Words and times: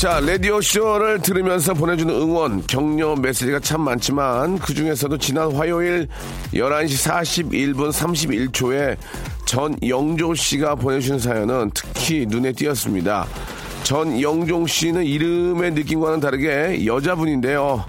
자, 0.00 0.18
라디오쇼를 0.18 1.20
들으면서 1.20 1.74
보내주는 1.74 2.14
응원, 2.14 2.66
격려 2.66 3.16
메시지가 3.16 3.60
참 3.60 3.82
많지만 3.82 4.58
그 4.58 4.72
중에서도 4.72 5.18
지난 5.18 5.52
화요일 5.52 6.08
11시 6.54 7.74
41분 7.74 7.92
31초에 7.92 8.96
전영조 9.44 10.34
씨가 10.34 10.76
보내주신 10.76 11.18
사연은 11.18 11.72
특히 11.74 12.24
눈에 12.26 12.52
띄었습니다. 12.52 13.26
전영종 13.82 14.66
씨는 14.66 15.04
이름의 15.04 15.72
느낌과는 15.72 16.20
다르게 16.20 16.86
여자분인데요. 16.86 17.84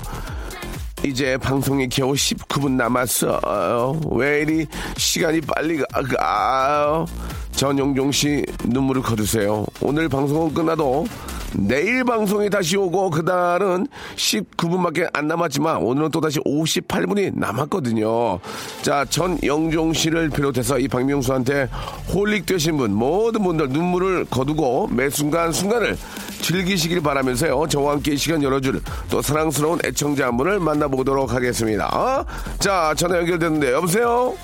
이제 1.06 1.38
방송이 1.38 1.88
겨우 1.88 2.12
19분 2.12 2.72
남았어요. 2.72 4.02
왜 4.12 4.42
이리 4.42 4.68
시간이 4.98 5.40
빨리 5.40 5.78
가, 5.78 5.86
가요? 6.02 7.06
전용종 7.54 8.12
씨 8.12 8.44
눈물을 8.66 9.02
거두세요. 9.02 9.66
오늘 9.80 10.10
방송은 10.10 10.54
끝나도 10.54 11.06
내일 11.54 12.04
방송이 12.04 12.50
다시 12.50 12.78
오고 12.78 13.10
그날은 13.10 13.88
19분밖에 14.16 15.10
안 15.14 15.28
남았지만 15.28 15.78
오늘은 15.78 16.12
또다시 16.12 16.40
58분이 16.40 17.38
남았거든요. 17.38 18.40
자, 18.82 19.06
전영종 19.06 19.94
씨를 19.94 20.30
비롯해서 20.30 20.80
이 20.80 20.88
박명수한테 20.88 21.70
홀릭 22.14 22.46
되신 22.46 22.78
분 22.78 22.94
모든 22.94 23.44
분들 23.44 23.70
눈물을 23.70 24.26
거두고 24.26 24.88
매 24.92 25.10
순간 25.10 25.52
순간을 25.52 25.98
즐기시길 26.42 27.02
바라면서요. 27.02 27.68
저와 27.68 27.94
함께 27.94 28.14
이 28.14 28.18
시간 28.18 28.42
열어줄 28.42 28.82
또 29.10 29.22
사랑스러운 29.22 29.80
애청자 29.86 30.28
한 30.28 30.38
분을 30.38 30.60
만나보도록 30.60 31.34
하겠습니다. 31.34 32.26
자, 32.60 32.94
전화 32.96 33.18
연결됐는데 33.18 33.74
여보세요? 33.74 34.36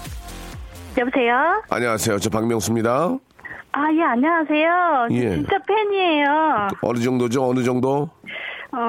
여보세요? 0.97 1.63
안녕하세요. 1.69 2.19
저 2.19 2.29
박명수입니다. 2.29 3.17
아, 3.77 3.93
예, 3.93 4.01
안녕하세요. 4.01 5.07
예. 5.11 5.29
진짜 5.35 5.55
팬이에요. 5.67 6.67
어느 6.81 6.97
정도죠? 6.97 7.47
어느 7.47 7.61
정도? 7.63 8.09
어, 8.71 8.79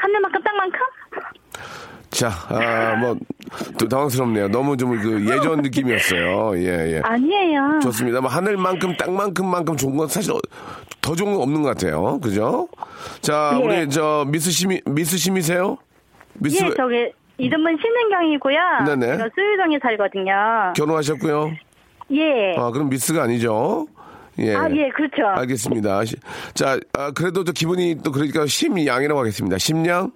하늘만큼 0.00 0.42
땅만큼? 0.42 0.78
자, 2.10 2.30
아, 2.48 2.96
뭐, 2.96 3.16
또 3.78 3.86
당황스럽네요. 3.88 4.48
너무 4.48 4.76
좀 4.76 4.98
그 5.00 5.24
예전 5.30 5.62
느낌이었어요. 5.62 6.58
예, 6.58 6.96
예. 6.96 7.00
아니에요. 7.04 7.78
좋습니다. 7.84 8.20
뭐 8.20 8.28
하늘만큼 8.28 8.96
땅만큼만큼 8.96 9.76
좋은 9.76 9.96
건 9.96 10.08
사실 10.08 10.32
더 11.00 11.14
좋은 11.14 11.32
건 11.32 11.40
없는 11.42 11.62
것 11.62 11.68
같아요. 11.68 12.18
그죠? 12.20 12.66
자, 13.20 13.56
예. 13.60 13.64
우리 13.64 13.88
저 13.88 14.24
미스 14.26 14.50
심이 14.50 14.80
미스 14.84 15.16
심이세요? 15.16 15.76
미스 16.34 16.64
예, 16.64 16.74
저기, 16.74 17.12
이름은 17.38 17.78
신은경이고요. 17.80 18.58
네네. 18.86 19.06
제가 19.16 19.28
수유동에 19.32 19.78
살거든요. 19.80 20.72
결혼하셨고요. 20.74 21.52
예. 22.10 22.56
아, 22.58 22.72
그럼 22.72 22.88
미스가 22.88 23.22
아니죠? 23.22 23.86
예. 24.38 24.54
아, 24.54 24.68
예, 24.70 24.88
그렇죠. 24.90 25.26
알겠습니다. 25.40 26.04
시- 26.04 26.16
자, 26.54 26.78
아, 26.98 27.10
그래도 27.12 27.44
또 27.44 27.52
기분이 27.52 27.96
또 28.02 28.10
그러니까 28.12 28.46
심양이라고 28.46 29.18
하겠습니다. 29.20 29.58
심양? 29.58 30.10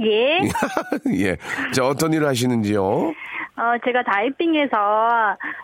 예. 0.00 0.38
예. 1.16 1.36
자, 1.72 1.86
어떤 1.86 2.12
일을 2.12 2.26
하시는지요? 2.28 2.82
어, 3.58 3.62
제가 3.86 4.02
다이빙에서, 4.02 4.76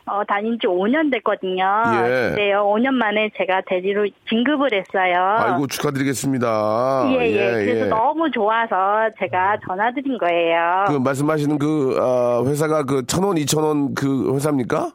어, 0.06 0.25
다닌 0.26 0.56
지 0.58 0.66
5년 0.66 1.12
됐거든요. 1.12 1.62
예. 2.06 2.28
근데요, 2.31 2.64
5년 2.64 2.92
만에 2.92 3.31
제가 3.36 3.60
대리로 3.66 4.08
진급을 4.31 4.70
했어요. 4.72 5.14
아이고, 5.38 5.66
축하드리겠습니다. 5.66 7.04
예, 7.19 7.31
예. 7.32 7.64
그래서 7.66 7.86
너무 7.94 8.31
좋아서 8.31 9.10
제가 9.19 9.58
전화드린 9.69 10.16
거예요. 10.16 10.84
그 10.88 10.92
말씀하시는 10.94 11.58
그 11.58 11.98
아, 12.00 12.42
회사가 12.47 12.84
그 12.84 13.04
천 13.06 13.25
원, 13.25 13.36
이천 13.36 13.62
원 13.62 13.94
그 13.94 14.34
회사입니까? 14.34 14.92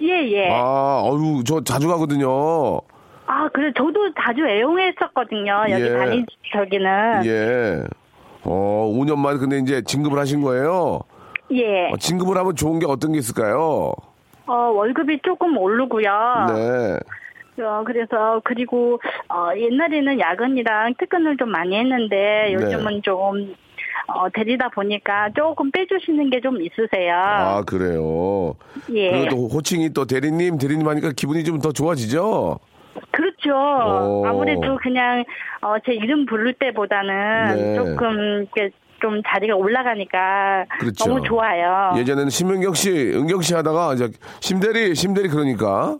예, 0.00 0.30
예. 0.30 0.50
아, 0.50 1.02
어유 1.04 1.42
저 1.44 1.62
자주 1.62 1.88
가거든요. 1.88 2.80
아, 3.26 3.48
그래, 3.52 3.72
저도 3.76 4.12
자주 4.18 4.46
애용했었거든요. 4.46 5.64
여기 5.70 5.82
예. 5.82 5.92
다닌 5.98 6.26
저기는. 6.52 7.26
예. 7.26 7.82
어, 8.44 8.90
5년 8.94 9.18
만에 9.18 9.38
근데 9.38 9.58
이제 9.58 9.82
진급을 9.82 10.18
하신 10.18 10.40
거예요. 10.40 11.00
예. 11.52 11.90
어, 11.90 11.96
진급을 11.98 12.36
하면 12.38 12.56
좋은 12.56 12.78
게 12.78 12.86
어떤 12.86 13.12
게 13.12 13.18
있을까요? 13.18 13.92
어, 14.46 14.52
월급이 14.54 15.20
조금 15.24 15.58
오르고요. 15.58 16.08
네. 16.54 16.98
어, 17.62 17.82
그래서, 17.84 18.40
그리고, 18.44 19.00
어, 19.28 19.48
옛날에는 19.56 20.20
야근이랑 20.20 20.94
퇴근을 20.98 21.36
좀 21.36 21.50
많이 21.50 21.76
했는데, 21.76 22.52
요즘은 22.54 23.02
좀, 23.02 23.54
어, 24.06 24.28
데리다 24.32 24.68
보니까 24.70 25.28
조금 25.36 25.70
빼주시는 25.70 26.30
게 26.30 26.38
좀 26.40 26.62
있으세요. 26.62 27.14
아, 27.16 27.62
그래요. 27.66 28.54
예. 28.92 29.10
그리고 29.10 29.28
또 29.28 29.48
호칭이 29.48 29.92
또 29.92 30.04
대리님, 30.06 30.56
대리님 30.58 30.86
하니까 30.86 31.10
기분이 31.16 31.42
좀 31.44 31.58
더 31.60 31.72
좋아지죠? 31.72 32.58
그렇죠. 33.10 33.50
오. 33.52 34.24
아무래도 34.26 34.76
그냥, 34.80 35.24
어, 35.60 35.74
제 35.84 35.92
이름 35.94 36.26
부를 36.26 36.52
때보다는 36.54 37.56
네. 37.56 37.74
조금, 37.74 38.46
이렇게 38.54 38.70
좀 39.00 39.20
자리가 39.26 39.54
올라가니까 39.56 40.66
그렇죠. 40.80 41.04
너무 41.08 41.22
좋아요. 41.22 41.92
예전에는 41.96 42.30
심은경 42.30 42.74
씨, 42.74 42.90
은경 42.90 43.42
씨 43.42 43.54
하다가 43.54 43.94
이제 43.94 44.10
심대리, 44.40 44.94
심대리 44.94 45.28
그러니까. 45.28 45.96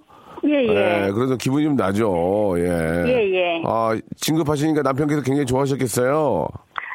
예, 0.47 0.54
예. 0.69 1.06
예, 1.06 1.10
그래서 1.12 1.36
기분이 1.36 1.65
좀 1.65 1.75
나죠. 1.76 2.54
예. 2.59 2.65
예, 3.06 3.32
예. 3.34 3.62
아, 3.66 3.97
진급하시니까 4.16 4.82
남편께서 4.82 5.22
굉장히 5.22 5.47
좋아하셨겠어요. 5.47 6.47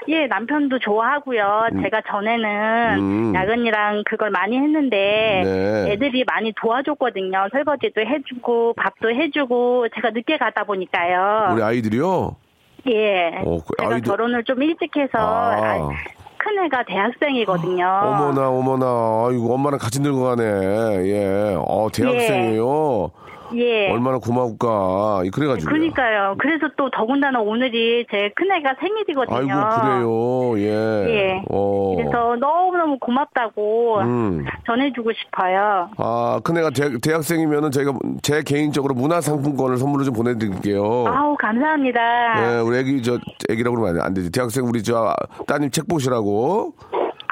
예, 0.09 0.27
남편도 0.27 0.79
좋아하고요. 0.79 1.67
제가 1.81 2.01
전에는 2.09 2.99
음. 2.99 3.33
야근이랑 3.35 4.03
그걸 4.05 4.31
많이 4.31 4.57
했는데 4.57 5.41
네. 5.43 5.91
애들이 5.93 6.23
많이 6.27 6.51
도와줬거든요. 6.61 7.47
설거지도 7.51 8.01
해주고 8.01 8.73
밥도 8.73 9.11
해주고 9.11 9.87
제가 9.95 10.09
늦게 10.11 10.37
가다 10.37 10.65
보니까요. 10.65 11.53
우리 11.53 11.63
아이들이요? 11.63 12.35
예, 12.89 13.29
어, 13.45 13.59
그 13.65 13.75
제가 13.79 13.95
아이들- 13.95 14.01
결혼을 14.01 14.43
좀 14.43 14.61
일찍 14.61 14.95
해서 14.97 15.17
아. 15.17 15.55
아, 15.55 15.89
큰 16.37 16.65
애가 16.65 16.83
대학생이거든요. 16.83 17.85
어머나, 17.85 18.49
어머나. 18.49 18.85
아이고, 19.29 19.53
엄마랑 19.53 19.79
같이 19.79 20.01
늙어가네. 20.01 20.43
예. 21.07 21.55
어, 21.57 21.87
대학생이에요. 21.93 23.09
예. 23.09 23.22
얼마나 23.91 24.17
고마울까. 24.17 25.23
그래가지고. 25.33 25.69
그러니까요. 25.69 26.35
그래서 26.39 26.67
또 26.77 26.89
더군다나 26.89 27.39
오늘이 27.39 28.05
제 28.09 28.31
큰애가 28.35 28.75
생일이거든요. 28.79 29.53
아이고, 29.53 30.51
그래요. 30.55 30.59
예. 30.59 31.09
예. 31.09 31.43
어. 31.49 31.95
그래서 31.95 32.35
너무너무 32.35 32.97
고맙다고 32.99 33.99
음. 33.99 34.45
전해주고 34.65 35.11
싶어요. 35.13 35.89
아, 35.97 36.39
큰애가 36.43 36.71
대, 36.71 36.97
대학생이면은 36.99 37.71
저희가 37.71 37.93
제 38.21 38.41
개인적으로 38.43 38.93
문화상품권을 38.95 39.77
선물로 39.77 40.03
좀 40.03 40.13
보내드릴게요. 40.13 41.05
아우, 41.07 41.35
감사합니다. 41.37 42.57
예, 42.57 42.59
우리 42.59 42.77
애기, 42.77 43.01
저, 43.01 43.17
애기라고 43.49 43.75
그러면 43.77 44.01
안 44.01 44.13
되지. 44.13 44.31
대학생 44.31 44.65
우리 44.65 44.81
저, 44.83 45.13
따님 45.47 45.69
책 45.71 45.87
보시라고. 45.87 46.73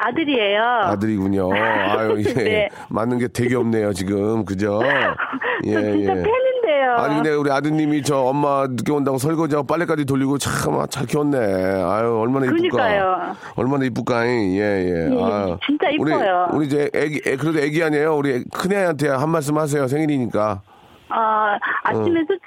아들이에요. 0.04 0.62
아들이군요. 0.64 1.50
아유, 1.54 2.18
예. 2.28 2.34
네. 2.34 2.70
맞는 2.90 3.20
게 3.20 3.28
되게 3.28 3.56
없네요, 3.56 3.94
지금. 3.94 4.44
그죠? 4.46 4.80
예, 5.66 5.74
저 5.74 5.82
진짜 5.82 6.12
예. 6.12 6.24
팬인데요. 6.24 6.96
아니 6.98 7.16
근데 7.16 7.30
우리 7.34 7.52
아드님이 7.52 8.02
저 8.04 8.18
엄마 8.18 8.66
늦게 8.68 8.92
온다고 8.92 9.18
설거지하고 9.18 9.68
빨래까지 9.68 10.06
돌리고 10.06 10.38
참 10.40 10.72
잘 10.90 11.06
키웠네. 11.06 11.38
아유 11.38 12.18
얼마나 12.20 12.46
이쁠까. 12.48 12.78
그러니까요. 12.78 13.36
얼마나 13.56 13.86
이쁠까. 13.86 14.26
예예. 14.26 14.60
예. 14.60 15.10
예, 15.12 15.24
아유. 15.24 15.58
진짜 15.66 15.90
이뻐요. 15.90 16.48
우리, 16.52 16.58
우리 16.58 16.66
이제 16.66 16.90
애기 16.96 17.22
애, 17.28 17.36
그래도 17.36 17.60
애기 17.60 17.84
아니에요. 17.84 18.16
우리 18.16 18.44
큰 18.52 18.72
애한테 18.74 19.10
한 19.10 19.30
말씀 19.30 19.58
하세요. 19.58 19.88
생일이니까. 19.88 20.62
아, 21.10 21.58
아침에 21.84 22.22
수, 22.28 22.38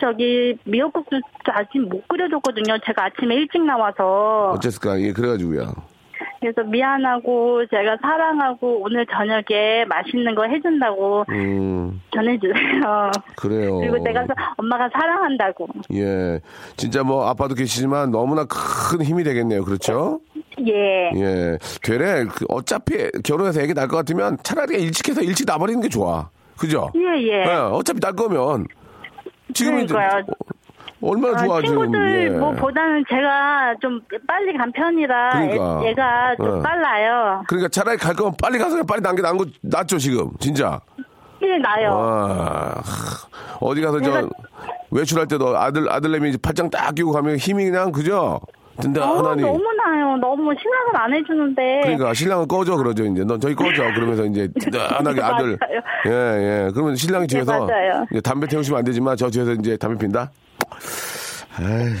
저기 0.00 0.56
미역국도 0.64 1.16
아직 1.52 1.78
못 1.88 2.06
끓여줬거든요. 2.08 2.78
제가 2.84 3.06
아침에 3.06 3.34
일찍 3.36 3.62
나와서 3.64 4.50
어쨌을까. 4.54 5.00
예 5.00 5.12
그래가지고요. 5.12 5.72
그래서 6.40 6.62
미안하고 6.62 7.66
제가 7.66 7.96
사랑하고 8.00 8.80
오늘 8.84 9.04
저녁에 9.06 9.84
맛있는 9.88 10.34
거 10.34 10.44
해준다고 10.44 11.24
음 11.30 12.00
전해주세요. 12.14 13.10
그래요. 13.36 13.78
그리고 13.80 13.98
내가 13.98 14.20
서- 14.22 14.34
엄마가 14.56 14.88
사랑한다고. 14.92 15.66
예 15.94 16.40
진짜 16.76 17.02
뭐 17.02 17.26
아빠도 17.28 17.54
계시지만 17.54 18.10
너무나 18.12 18.44
큰 18.44 19.02
힘이 19.02 19.24
되겠네요. 19.24 19.64
그렇죠? 19.64 20.20
예. 20.66 21.10
예 21.14 21.58
되래. 21.82 22.24
그 22.24 22.44
어차피 22.48 23.10
결혼해서 23.24 23.60
애기 23.60 23.74
낳을 23.74 23.88
것 23.88 23.96
같으면 23.96 24.36
차라리 24.42 24.80
일찍 24.82 25.08
해서 25.08 25.20
일찍 25.22 25.44
나버리는 25.46 25.80
게 25.80 25.88
좋아. 25.88 26.30
그죠? 26.56 26.90
예, 26.96 27.00
예. 27.22 27.32
예, 27.46 27.54
어차피 27.72 28.00
딸 28.00 28.12
거면 28.14 28.66
지금 29.54 29.78
이제 29.80 29.94
그러니까요. 29.94 30.24
어, 30.28 30.34
얼마나 31.00 31.38
아, 31.38 31.44
좋아 31.44 31.60
지금. 31.62 31.76
친구들 31.82 32.24
예. 32.24 32.28
뭐 32.30 32.50
보다는 32.52 33.04
제가 33.08 33.74
좀 33.80 34.00
빨리 34.26 34.56
간 34.56 34.72
편이라 34.72 35.30
그러니까. 35.30 35.82
애, 35.84 35.94
가좀 35.94 36.58
어. 36.58 36.62
빨라요. 36.62 37.42
그러니까 37.46 37.68
차라리 37.68 37.96
갈 37.98 38.14
거면 38.14 38.34
빨리 38.40 38.58
가서 38.58 38.82
빨리 38.84 39.00
남게 39.00 39.22
난 39.22 39.36
거 39.36 39.44
낫죠 39.62 39.98
지금 39.98 40.30
진짜. 40.40 40.80
예, 41.42 41.56
나요. 41.58 41.92
아, 41.96 42.80
하, 42.82 43.58
어디 43.60 43.80
가서 43.80 44.00
저 44.00 44.28
외출할 44.90 45.28
때도 45.28 45.56
아들 45.56 45.88
아들내미 45.90 46.36
팔짱 46.38 46.68
딱 46.70 46.92
끼고 46.96 47.12
가면 47.12 47.36
힘이 47.36 47.66
그냥 47.70 47.92
그죠? 47.92 48.40
어, 48.42 48.82
든든하니. 48.82 49.42
너무 49.42 49.62
나요. 49.74 50.16
너무 50.16 50.52
신랑은 50.60 50.94
안 50.96 51.14
해주는데. 51.14 51.80
그러니까 51.82 52.12
신랑은 52.14 52.48
꺼져 52.48 52.76
그러죠 52.76 53.04
이제 53.04 53.22
넌 53.22 53.38
저기 53.40 53.54
꺼져 53.54 53.84
그러면서 53.94 54.24
이제 54.24 54.48
든든하게 54.58 55.22
아들. 55.22 55.56
예예 56.06 56.70
그러면 56.74 56.96
신랑이 56.96 57.26
네, 57.28 57.34
뒤에서 57.36 57.52
맞아요. 57.66 58.04
이제 58.10 58.20
담배 58.20 58.48
태우시면 58.48 58.78
안 58.80 58.84
되지만 58.84 59.16
저 59.16 59.30
뒤에서 59.30 59.52
이제 59.52 59.76
담배 59.76 59.98
핀다 59.98 60.30
에이, 61.60 61.94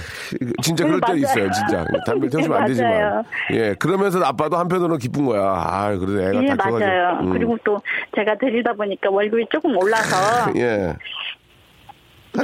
진짜 0.62 0.84
네, 0.84 0.90
그럴 0.90 1.00
때 1.00 1.06
맞아요. 1.12 1.16
있어요 1.18 1.50
진짜 1.50 1.84
담배 2.06 2.28
태우시면 2.28 2.56
안 2.58 2.62
네, 2.64 2.68
되지만 2.68 2.92
맞아요. 2.92 3.22
예 3.52 3.74
그러면서 3.78 4.20
아빠도 4.24 4.56
한편으로는 4.56 4.98
기쁜 4.98 5.24
거야 5.26 5.42
아 5.42 5.96
그래도 5.96 6.20
애가 6.22 6.42
예, 6.42 6.46
다 6.48 6.56
커가지고 6.56 6.78
맞아요. 6.78 7.18
음. 7.22 7.30
그리고 7.32 7.58
또 7.64 7.80
제가 8.14 8.36
드리다 8.38 8.72
보니까 8.74 9.10
월급이 9.10 9.46
조금 9.50 9.76
올라서 9.76 10.52
예 10.56 10.94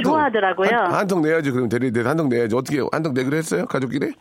좋아하더라고요. 0.03 0.69
한통 0.89 1.21
내야지 1.21 1.51
그럼 1.51 1.69
대리 1.69 1.89
한통 2.03 2.27
내야지 2.29 2.55
어떻게 2.55 2.79
한통 2.91 3.13
내기로 3.13 3.37
했어요 3.37 3.65
가족끼리 3.65 4.13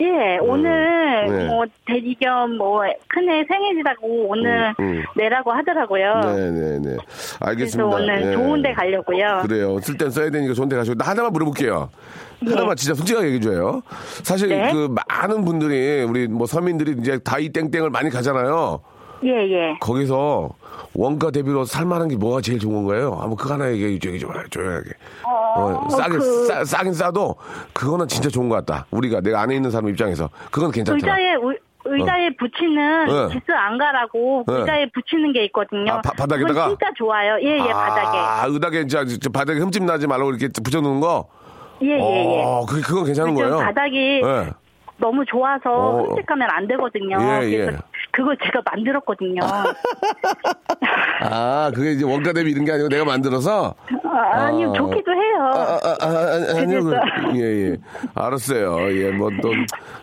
예, 0.00 0.38
오늘 0.42 1.26
네. 1.28 1.46
뭐 1.46 1.64
대리겸 1.86 2.56
뭐 2.56 2.82
큰애 3.08 3.44
생일이라고 3.48 4.28
오늘 4.28 4.74
음, 4.78 4.84
음. 4.84 5.04
내라고 5.16 5.52
하더라고요. 5.52 6.20
네네네 6.20 6.80
그래서 6.80 7.36
알겠습니다 7.40 7.96
오늘 7.96 8.26
예. 8.26 8.32
좋은데 8.32 8.72
가려고요. 8.72 9.42
그래요. 9.46 9.78
쓸 9.80 9.96
땐 9.96 10.10
써야 10.10 10.30
되니까 10.30 10.54
좋은 10.54 10.68
데 10.68 10.76
가시고. 10.76 10.96
나 10.96 11.06
하나만 11.06 11.32
물어볼게요. 11.32 11.88
하나만 12.44 12.76
진짜 12.76 12.94
솔직하게 12.94 13.28
얘기해 13.28 13.40
줘요. 13.40 13.82
사실 14.22 14.48
네. 14.48 14.70
그 14.72 14.94
많은 15.08 15.44
분들이, 15.44 16.02
우리 16.02 16.28
뭐 16.28 16.46
서민들이 16.46 16.94
이제 17.00 17.18
다이 17.18 17.48
땡땡을 17.48 17.90
많이 17.90 18.10
가잖아요. 18.10 18.80
예, 19.24 19.30
예. 19.30 19.76
거기서 19.80 20.50
원가 20.94 21.30
대비로 21.30 21.64
살만한 21.64 22.08
게 22.08 22.16
뭐가 22.16 22.40
제일 22.42 22.58
좋은 22.58 22.84
거예요? 22.84 23.12
한번 23.14 23.36
그거 23.36 23.54
하나 23.54 23.70
얘기해 23.72 24.18
줘, 24.18 24.28
조용하게. 24.50 24.90
어, 25.56 25.88
싸긴, 25.90 26.18
그- 26.18 26.46
싸, 26.46 26.64
싸긴 26.64 26.92
싸도 26.92 27.34
그거는 27.72 28.08
진짜 28.08 28.28
좋은 28.28 28.48
것 28.48 28.56
같다. 28.56 28.86
우리가 28.90 29.20
내가 29.20 29.40
안에 29.40 29.56
있는 29.56 29.70
사람 29.70 29.88
입장에서. 29.88 30.28
그건 30.50 30.70
괜찮더라. 30.70 31.14
의자에 31.14 31.34
의- 31.34 31.58
의자에 31.88 32.30
붙이는 32.36 33.04
네. 33.06 33.28
기스 33.34 33.52
안 33.52 33.78
가라고 33.78 34.44
네. 34.48 34.54
의자에 34.54 34.86
붙이는 34.92 35.32
게 35.32 35.44
있거든요. 35.46 35.92
아, 35.92 36.00
바- 36.02 36.12
바닥에다가? 36.12 36.68
진짜 36.68 36.86
좋아요. 36.96 37.38
예, 37.42 37.58
예, 37.58 37.72
바닥에. 37.72 38.18
아, 38.18 38.44
의닥에 38.48 38.86
진짜 38.86 39.04
바닥에 39.32 39.58
흠집 39.60 39.84
나지 39.84 40.06
말라고 40.06 40.30
이렇게 40.30 40.48
붙여놓는 40.62 41.00
거? 41.00 41.28
예, 41.82 41.88
예, 41.88 42.38
예. 42.38 42.42
어, 42.44 42.66
그, 42.68 42.80
그건 42.80 43.04
괜찮은 43.04 43.34
거예요? 43.34 43.58
바닥이 43.58 44.20
네. 44.22 44.50
너무 44.98 45.22
좋아서 45.26 45.70
어. 45.70 46.02
흠집하면 46.08 46.48
안 46.50 46.66
되거든요. 46.66 47.18
예, 47.20 47.52
예. 47.52 47.66
그걸 48.12 48.36
제가 48.44 48.62
만들었거든요. 48.64 49.40
아, 51.20 51.70
그게 51.74 51.92
이제 51.92 52.04
원가 52.04 52.32
대비 52.32 52.50
이런 52.50 52.64
게 52.64 52.72
아니고 52.72 52.88
내가 52.88 53.04
만들어서? 53.04 53.74
아, 54.04 54.18
아니요, 54.46 54.70
아. 54.70 54.72
좋기도 54.74 55.12
해요. 55.12 55.38
아, 55.40 55.78
아, 55.82 55.96
아, 56.00 56.06
아, 56.06 56.58
아니요. 56.60 56.82
그, 56.82 56.90
그래서- 56.90 57.36
예, 57.36 57.40
예. 57.72 57.76
알았어요. 58.14 58.92
예, 58.96 59.10
뭐, 59.10 59.30
또, 59.42 59.52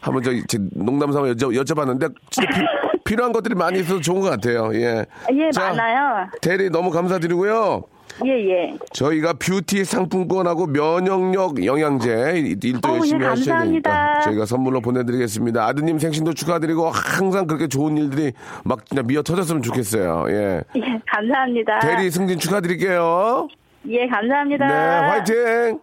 한번 0.01 0.23
저, 0.23 0.31
제 0.47 0.57
농담 0.73 1.11
삼아 1.11 1.27
여쭤, 1.29 1.55
여쭤봤는데, 1.63 2.13
진짜 2.29 2.49
피, 2.49 2.61
필요한 3.05 3.31
것들이 3.31 3.55
많이 3.55 3.79
있어서 3.79 3.99
좋은 4.01 4.21
것 4.21 4.29
같아요. 4.29 4.71
예. 4.73 5.05
예, 5.33 5.51
자, 5.51 5.69
많아요. 5.69 6.27
대리 6.41 6.69
너무 6.69 6.89
감사드리고요. 6.91 7.83
예, 8.25 8.29
예. 8.49 8.77
저희가 8.93 9.33
뷰티 9.33 9.83
상품권하고 9.85 10.67
면역력 10.67 11.65
영양제 11.65 12.33
이- 12.37 12.55
일도 12.67 12.95
열심히 12.97 13.23
예, 13.23 13.29
하셔야 13.29 13.63
되니까. 13.63 14.19
저희가 14.21 14.45
선물로 14.45 14.81
보내드리겠습니다. 14.81 15.65
아드님 15.65 15.97
생신도 15.99 16.33
축하드리고 16.33 16.89
항상 16.89 17.47
그렇게 17.47 17.67
좋은 17.67 17.97
일들이 17.97 18.31
막 18.63 18.85
진짜 18.85 19.01
미어 19.03 19.23
터졌으면 19.23 19.61
좋겠어요. 19.61 20.25
예. 20.29 20.61
예, 20.75 20.81
감사합니다. 21.07 21.79
대리 21.79 22.09
승진 22.11 22.37
축하드릴게요. 22.39 23.47
예, 23.89 24.07
감사합니다. 24.07 24.67
네, 24.67 25.07
화이팅! 25.07 25.79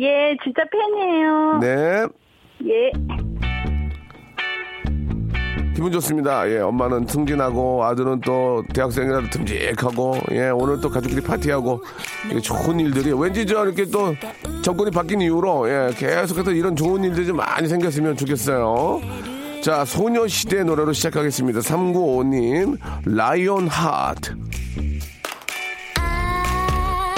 예, 0.00 0.36
진짜 0.44 0.62
팬이에요. 0.70 1.58
네. 1.60 2.06
예. 2.68 3.39
기분 5.74 5.92
좋습니다. 5.92 6.48
예, 6.50 6.58
엄마는 6.58 7.06
승진하고 7.06 7.84
아들은 7.84 8.20
또 8.22 8.64
대학생이라도 8.74 9.30
듬직하고 9.30 10.18
예, 10.32 10.48
오늘 10.50 10.80
또 10.80 10.90
가족끼리 10.90 11.20
파티하고 11.20 11.82
이게 12.30 12.40
좋은 12.40 12.80
일들이 12.80 13.12
왠지 13.12 13.46
저 13.46 13.64
이렇게 13.64 13.84
또 13.86 14.14
정권이 14.62 14.90
바뀐 14.90 15.20
이후로 15.20 15.68
예, 15.68 15.90
계속해서 15.96 16.50
이런 16.52 16.74
좋은 16.76 17.04
일들이 17.04 17.26
좀 17.26 17.36
많이 17.36 17.68
생겼으면 17.68 18.16
좋겠어요. 18.16 19.00
자, 19.62 19.84
소녀시대 19.84 20.64
노래로 20.64 20.92
시작하겠습니다. 20.92 21.60
395님, 21.60 22.78
라이온 23.04 23.68
하트. 23.68 24.34
아, 25.96 27.14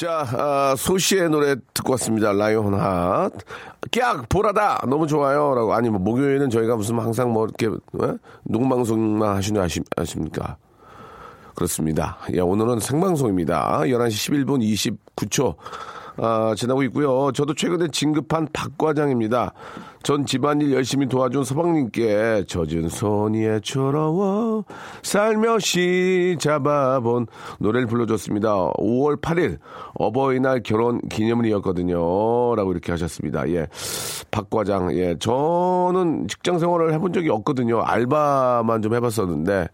자, 0.00 0.26
아, 0.32 0.74
소시의 0.78 1.28
노래 1.28 1.56
듣고 1.74 1.90
왔습니다. 1.90 2.32
라이온 2.32 2.72
핫. 2.72 3.30
깍! 3.92 4.26
보라다! 4.30 4.80
너무 4.88 5.06
좋아요. 5.06 5.54
라고. 5.54 5.74
아니, 5.74 5.90
뭐, 5.90 6.00
목요일은 6.00 6.48
저희가 6.48 6.74
무슨 6.74 6.98
항상 6.98 7.34
뭐, 7.34 7.46
이렇게, 7.46 7.66
어? 7.66 8.16
녹방송만 8.44 9.36
하시는 9.36 9.60
아십, 9.60 9.84
아십니까? 9.94 10.56
그렇습니다. 11.54 12.16
예, 12.32 12.40
오늘은 12.40 12.80
생방송입니다. 12.80 13.80
11시 13.80 14.46
11분 14.46 14.96
29초. 15.16 15.56
아, 16.16 16.54
지나고 16.56 16.82
있고요. 16.84 17.30
저도 17.32 17.52
최근에 17.52 17.88
진급한 17.92 18.48
박 18.54 18.78
과장입니다. 18.78 19.52
전 20.02 20.24
집안일 20.24 20.72
열심히 20.72 21.06
도와준 21.06 21.44
서방님께 21.44 22.44
젖은 22.48 22.88
손이 22.88 23.44
애처로워 23.44 24.64
살며시 25.02 26.36
잡아본 26.40 27.26
노래를 27.58 27.86
불러줬습니다. 27.86 28.72
5월 28.78 29.20
8일 29.20 29.58
어버이날 29.94 30.62
결혼 30.62 31.00
기념일이었거든요. 31.08 31.98
라고 32.56 32.72
이렇게 32.72 32.92
하셨습니다. 32.92 33.46
예. 33.50 33.66
박 34.30 34.48
과장, 34.48 34.92
예. 34.96 35.16
저는 35.18 36.28
직장 36.28 36.58
생활을 36.58 36.94
해본 36.94 37.12
적이 37.12 37.28
없거든요. 37.30 37.82
알바만 37.82 38.80
좀 38.80 38.94
해봤었는데 38.94 39.68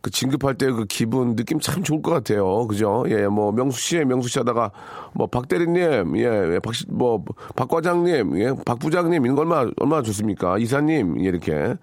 그 0.00 0.10
진급할 0.10 0.54
때 0.54 0.72
그 0.72 0.86
기분, 0.86 1.36
느낌 1.36 1.60
참 1.60 1.82
좋을 1.82 2.00
것 2.02 2.10
같아요. 2.12 2.66
그죠? 2.66 3.04
예, 3.08 3.26
뭐 3.26 3.52
명수 3.52 3.78
씨의 3.80 4.06
명수 4.06 4.28
씨 4.28 4.38
하다가 4.38 4.70
뭐 5.12 5.26
박 5.26 5.46
대리님, 5.48 6.16
예, 6.16 6.58
박 6.62 6.74
씨, 6.74 6.84
뭐, 6.88 7.22
박 7.54 7.68
과장님, 7.68 8.38
예, 8.40 8.52
박 8.64 8.78
부장님, 8.78 9.24
이런 9.24 9.36
거 9.36 9.44
얼마나, 9.52 9.70
얼마나 9.78 10.02
좋습니까? 10.02 10.58
이사님, 10.58 11.20
예, 11.20 11.24
이렇게. 11.24 11.74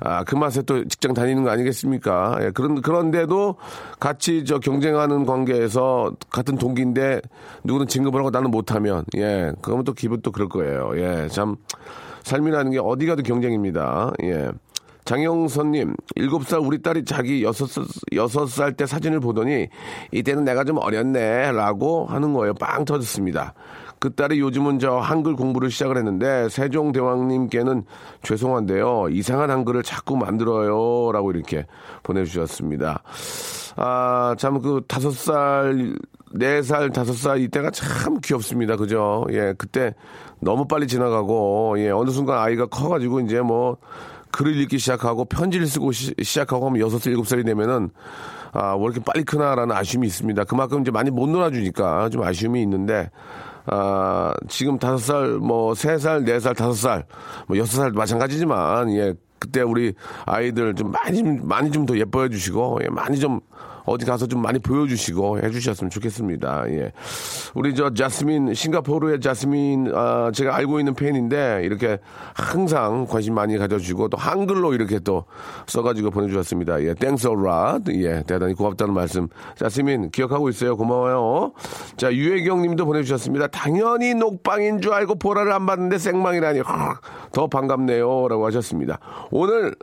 아, 0.00 0.22
그 0.22 0.36
맛에 0.36 0.62
또 0.62 0.84
직장 0.86 1.12
다니는 1.12 1.42
거 1.42 1.50
아니겠습니까? 1.50 2.38
예, 2.42 2.50
그런, 2.50 2.80
그런데도 2.80 3.56
같이 3.98 4.44
저 4.44 4.60
경쟁하는 4.60 5.26
관계에서 5.26 6.12
같은 6.30 6.56
동기인데 6.56 7.20
누구는 7.64 7.88
진급을 7.88 8.20
하고 8.20 8.30
나는 8.30 8.50
못하면, 8.52 9.04
예, 9.16 9.52
그러면 9.60 9.84
또 9.84 9.92
기분 9.92 10.20
또 10.22 10.30
그럴 10.30 10.48
거예요. 10.48 10.92
예, 10.94 11.28
참, 11.28 11.56
삶이라는 12.22 12.70
게 12.70 12.78
어디 12.78 13.06
가도 13.06 13.22
경쟁입니다. 13.22 14.12
예. 14.22 14.50
장영선님, 15.04 15.94
일곱 16.16 16.44
살 16.46 16.58
우리 16.60 16.82
딸이 16.82 17.06
자기 17.06 17.42
여섯, 17.42 17.66
살- 17.66 17.84
여섯 18.14 18.46
살때 18.46 18.84
사진을 18.84 19.20
보더니 19.20 19.66
이때는 20.12 20.44
내가 20.44 20.64
좀 20.64 20.76
어렸네 20.76 21.52
라고 21.52 22.04
하는 22.04 22.34
거예요. 22.34 22.52
빵 22.54 22.84
터졌습니다. 22.84 23.54
그 24.00 24.14
딸이 24.14 24.40
요즘은 24.40 24.78
저 24.78 24.98
한글 24.98 25.34
공부를 25.34 25.70
시작을 25.70 25.96
했는데 25.96 26.48
세종대왕님께는 26.48 27.84
죄송한데요. 28.22 29.08
이상한 29.10 29.50
한글을 29.50 29.82
자꾸 29.82 30.16
만들어요. 30.16 31.10
라고 31.12 31.30
이렇게 31.32 31.66
보내주셨습니다. 32.02 33.02
아, 33.76 34.34
참 34.38 34.60
그 34.60 34.82
다섯 34.88 35.12
살, 35.12 35.94
네 36.32 36.62
살, 36.62 36.90
다섯 36.90 37.12
살 37.12 37.40
이때가 37.40 37.70
참 37.70 38.20
귀엽습니다. 38.20 38.76
그죠? 38.76 39.24
예, 39.30 39.54
그때 39.56 39.94
너무 40.40 40.66
빨리 40.66 40.86
지나가고, 40.86 41.76
예, 41.78 41.90
어느 41.90 42.10
순간 42.10 42.38
아이가 42.38 42.66
커가지고 42.66 43.20
이제 43.20 43.40
뭐 43.40 43.76
글을 44.32 44.56
읽기 44.62 44.78
시작하고 44.78 45.24
편지를 45.24 45.66
쓰고 45.66 45.92
시, 45.92 46.14
작하고 46.34 46.66
하면 46.66 46.80
여섯 46.80 46.98
살, 46.98 47.12
일곱 47.12 47.26
살이 47.26 47.44
되면은 47.44 47.90
아, 48.52 48.74
왜 48.76 48.84
이렇게 48.84 49.00
빨리 49.00 49.24
크나라는 49.24 49.74
아쉬움이 49.76 50.06
있습니다. 50.06 50.44
그만큼 50.44 50.80
이제 50.80 50.90
많이 50.90 51.10
못 51.10 51.28
놀아주니까 51.28 52.08
좀 52.08 52.22
아쉬움이 52.22 52.60
있는데, 52.62 53.10
아, 53.70 54.32
지금 54.48 54.78
다섯 54.78 54.98
살, 54.98 55.28
뭐, 55.38 55.74
세 55.74 55.98
살, 55.98 56.24
네 56.24 56.38
살, 56.40 56.54
다섯 56.54 56.72
살, 56.74 57.04
뭐, 57.46 57.56
여섯 57.58 57.76
살 57.78 57.90
마찬가지지만, 57.92 58.90
예, 58.94 59.14
그때 59.38 59.60
우리 59.62 59.94
아이들 60.26 60.74
좀 60.74 60.90
많이 60.90 61.18
좀, 61.18 61.46
많이 61.46 61.70
좀 61.70 61.86
더 61.86 61.96
예뻐해 61.96 62.28
주시고, 62.28 62.80
예, 62.84 62.88
많이 62.88 63.18
좀 63.18 63.40
어디 63.88 64.04
가서 64.04 64.26
좀 64.26 64.42
많이 64.42 64.58
보여주시고 64.58 65.40
해주셨으면 65.40 65.90
좋겠습니다. 65.90 66.64
예. 66.70 66.92
우리 67.54 67.74
저 67.74 67.92
자스민, 67.92 68.54
싱가포르의 68.54 69.20
자스민, 69.20 69.90
아, 69.94 70.30
제가 70.32 70.54
알고 70.56 70.78
있는 70.78 70.94
팬인데 70.94 71.62
이렇게 71.64 71.98
항상 72.34 73.06
관심 73.06 73.34
많이 73.34 73.56
가져주시고 73.56 74.08
또 74.08 74.16
한글로 74.16 74.74
이렇게 74.74 74.98
또 74.98 75.24
써가지고 75.66 76.10
보내주셨습니다. 76.10 76.82
예. 76.82 76.94
Thanks 76.94 77.28
a 77.28 77.40
lot 77.40 77.78
예. 77.90 78.22
대단히 78.26 78.54
고맙다는 78.54 78.94
말씀. 78.94 79.28
자스민, 79.56 80.10
기억하고 80.10 80.48
있어요. 80.48 80.76
고마워요. 80.76 81.52
자, 81.96 82.12
유혜경 82.12 82.62
님도 82.62 82.84
보내주셨습니다. 82.84 83.48
당연히 83.48 84.14
녹방인 84.14 84.80
줄 84.80 84.92
알고 84.92 85.16
보라를 85.16 85.52
안 85.52 85.66
봤는데 85.66 85.98
생방이라니. 85.98 86.60
더 87.32 87.46
반갑네요. 87.46 88.28
라고 88.28 88.46
하셨습니다. 88.46 88.98
오늘 89.30 89.74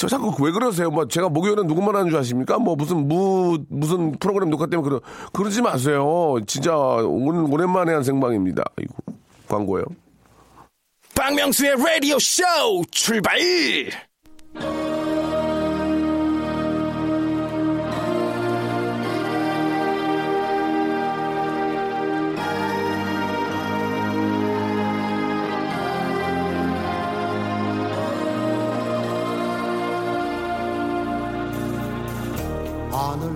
저 0.00 0.08
자꾸 0.08 0.34
왜 0.42 0.50
그러세요? 0.50 0.90
뭐 0.90 1.06
제가 1.06 1.28
목요일은 1.28 1.66
누구만 1.66 1.94
하는 1.94 2.08
줄 2.08 2.18
아십니까? 2.18 2.58
뭐 2.58 2.74
무슨 2.74 3.06
무 3.06 3.58
무슨 3.68 4.12
프로그램 4.12 4.48
녹화 4.48 4.64
때문에 4.64 4.88
그러 4.88 5.02
그러지 5.34 5.60
마세요. 5.60 6.38
진짜 6.46 6.74
오랜만에 6.74 7.92
한 7.92 8.02
생방입니다. 8.02 8.64
이거 8.80 8.94
광고예요. 9.46 9.84
박명수의 11.14 11.76
라디오 11.76 12.18
쇼 12.18 12.42
출발! 12.90 13.38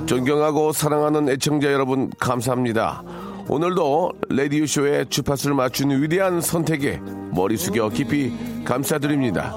존경하고 0.07 0.73
사랑하는 0.73 1.29
애청자 1.31 1.73
여러분 1.73 2.11
감사합니다. 2.19 3.03
오늘도 3.49 4.13
레디오쇼의 4.29 5.07
주파수를 5.09 5.55
맞춘 5.57 5.91
위대한 6.03 6.41
선택에 6.41 7.01
머리 7.31 7.57
숙여 7.57 7.89
깊이 7.89 8.33
감사드립니다. 8.65 9.55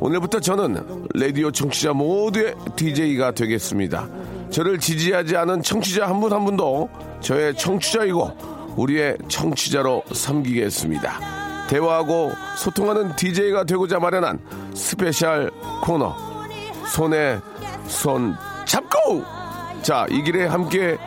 오늘부터 0.00 0.40
저는 0.40 1.06
레디오 1.14 1.50
청취자 1.50 1.92
모두의 1.92 2.54
DJ가 2.76 3.32
되겠습니다. 3.32 4.08
저를 4.50 4.78
지지하지 4.78 5.36
않은 5.36 5.62
청취자 5.62 6.06
한 6.06 6.20
분 6.20 6.32
한 6.32 6.44
분도 6.44 6.88
저의 7.20 7.54
청취자이고 7.56 8.74
우리의 8.76 9.18
청취자로 9.28 10.02
섬기겠습니다. 10.12 11.66
대화하고 11.68 12.30
소통하는 12.56 13.14
DJ가 13.16 13.64
되고자 13.64 13.98
마련한 13.98 14.38
스페셜 14.74 15.50
코너 15.82 16.14
손에 16.86 17.40
손 17.86 18.34
잡고 18.66 19.22
자, 19.82 20.06
이 20.10 20.22
길에 20.22 20.46
함께 20.46 20.98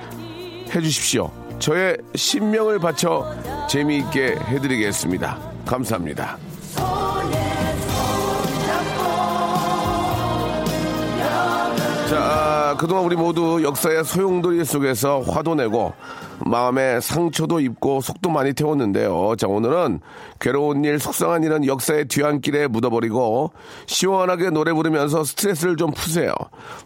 해주십시오. 0.74 1.32
저의 1.60 1.98
신명을 2.16 2.80
바쳐 2.80 3.25
재미있게 3.70 4.36
해드리겠습니다. 4.48 5.38
감사합니다. 5.66 6.38
자, 12.10 12.18
아, 12.18 12.75
그동안 12.78 13.06
우리 13.06 13.16
모두 13.16 13.62
역사의 13.63 14.04
소용돌이 14.04 14.66
속에서 14.66 15.22
화도 15.22 15.56
내고 15.56 15.94
마음에 16.45 17.00
상처도 17.00 17.60
입고 17.60 18.01
속도 18.01 18.29
많이 18.29 18.53
태웠는데요. 18.53 19.36
자, 19.38 19.48
오늘은 19.48 20.00
괴로운 20.39 20.83
일, 20.83 21.00
속상한 21.00 21.43
일은 21.43 21.65
역사의 21.65 22.05
뒤안길에 22.05 22.67
묻어버리고 22.67 23.51
시원하게 23.86 24.50
노래 24.50 24.74
부르면서 24.74 25.24
스트레스를 25.24 25.75
좀 25.75 25.91
푸세요. 25.91 26.33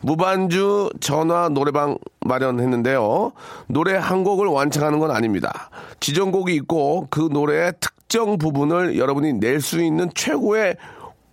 무반주 0.01 0.89
전화 0.99 1.49
노래방 1.49 1.97
마련했는데요. 2.21 3.31
노래 3.67 3.95
한 3.95 4.23
곡을 4.23 4.47
완창하는 4.47 4.99
건 4.99 5.11
아닙니다. 5.11 5.69
지정곡이 5.99 6.53
있고 6.55 7.07
그 7.09 7.29
노래의 7.31 7.73
특정 7.79 8.37
부분을 8.37 8.97
여러분이 8.97 9.33
낼 9.33 9.61
수 9.61 9.81
있는 9.81 10.09
최고의 10.13 10.75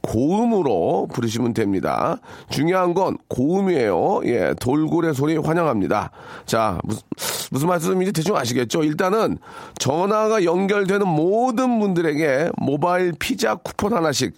고음으로 0.02 1.08
부르시면 1.12 1.54
됩니다. 1.54 2.18
중요한 2.50 2.92
건 2.94 3.16
고음이에요. 3.28 4.22
예, 4.24 4.54
돌고래 4.60 5.12
소리 5.12 5.36
환영합니다. 5.36 6.10
자, 6.44 6.78
무슨, 6.84 7.02
무슨 7.50 7.68
말씀인지 7.68 8.12
대충 8.12 8.36
아시겠죠? 8.36 8.82
일단은 8.82 9.38
전화가 9.78 10.44
연결되는 10.44 11.06
모든 11.06 11.78
분들에게 11.78 12.50
모바일 12.58 13.12
피자 13.18 13.54
쿠폰 13.54 13.94
하나씩 13.94 14.34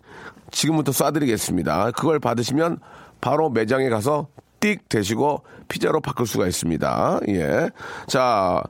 지금부터 0.51 0.93
쏴드리겠습니다. 0.93 1.95
그걸 1.95 2.21
받으시면 2.21 2.79
바로 3.21 3.51
매장에 3.51 3.89
가서 3.89 4.29
띡 4.61 4.81
대시고 4.89 5.43
피자로 5.69 6.01
바꿀 6.01 6.27
수가 6.27 6.47
있습니다. 6.47 7.21
예. 7.29 7.71
자, 8.07 8.63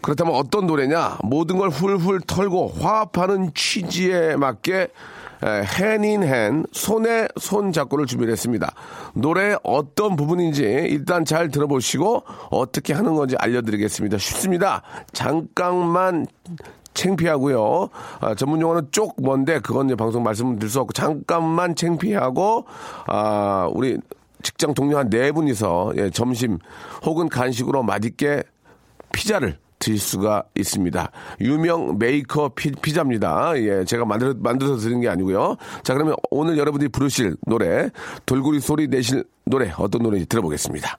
그렇다면 0.00 0.34
어떤 0.34 0.66
노래냐? 0.66 1.18
모든 1.24 1.58
걸 1.58 1.70
훌훌 1.70 2.20
털고 2.20 2.68
화합하는 2.80 3.52
취지에 3.54 4.36
맞게 4.36 4.88
핸인핸 5.44 6.64
손에 6.72 7.28
손 7.36 7.72
잡고를 7.72 8.06
준비를 8.06 8.32
했습니다. 8.32 8.72
노래 9.14 9.56
어떤 9.62 10.16
부분인지 10.16 10.62
일단 10.62 11.24
잘 11.24 11.48
들어보시고 11.50 12.24
어떻게 12.50 12.92
하는 12.92 13.14
건지 13.14 13.36
알려드리겠습니다. 13.38 14.18
쉽습니다. 14.18 14.82
잠깐만 15.12 16.26
창피하고요. 16.94 17.88
아, 18.20 18.34
전문 18.34 18.60
용어는 18.60 18.88
쪽 18.90 19.20
뭔데 19.20 19.60
그건 19.60 19.86
이제 19.86 19.94
방송 19.94 20.22
말씀드릴 20.24 20.68
수 20.68 20.80
없고 20.80 20.92
잠깐만 20.92 21.76
창피하고 21.76 22.64
아 23.06 23.68
우리 23.72 23.98
직장 24.42 24.74
동료 24.74 24.98
한 24.98 25.08
네 25.10 25.30
분이서 25.32 25.92
예, 25.96 26.10
점심 26.10 26.58
혹은 27.04 27.28
간식으로 27.28 27.82
맛있게 27.84 28.42
피자를 29.12 29.58
드실 29.78 29.98
수가 29.98 30.44
있습니다. 30.56 31.10
유명 31.40 31.98
메이커 31.98 32.48
피, 32.48 32.72
피자입니다. 32.72 33.52
예, 33.56 33.84
제가 33.84 34.04
만들어, 34.04 34.34
만들어서 34.36 34.76
드린 34.78 35.00
게 35.00 35.08
아니고요. 35.08 35.56
자, 35.82 35.94
그러면 35.94 36.16
오늘 36.30 36.58
여러분들이 36.58 36.88
부르실 36.88 37.36
노래, 37.46 37.90
돌고리 38.26 38.60
소리 38.60 38.88
내실 38.88 39.24
노래, 39.44 39.72
어떤 39.76 40.02
노래인지 40.02 40.28
들어보겠습니다. 40.28 40.98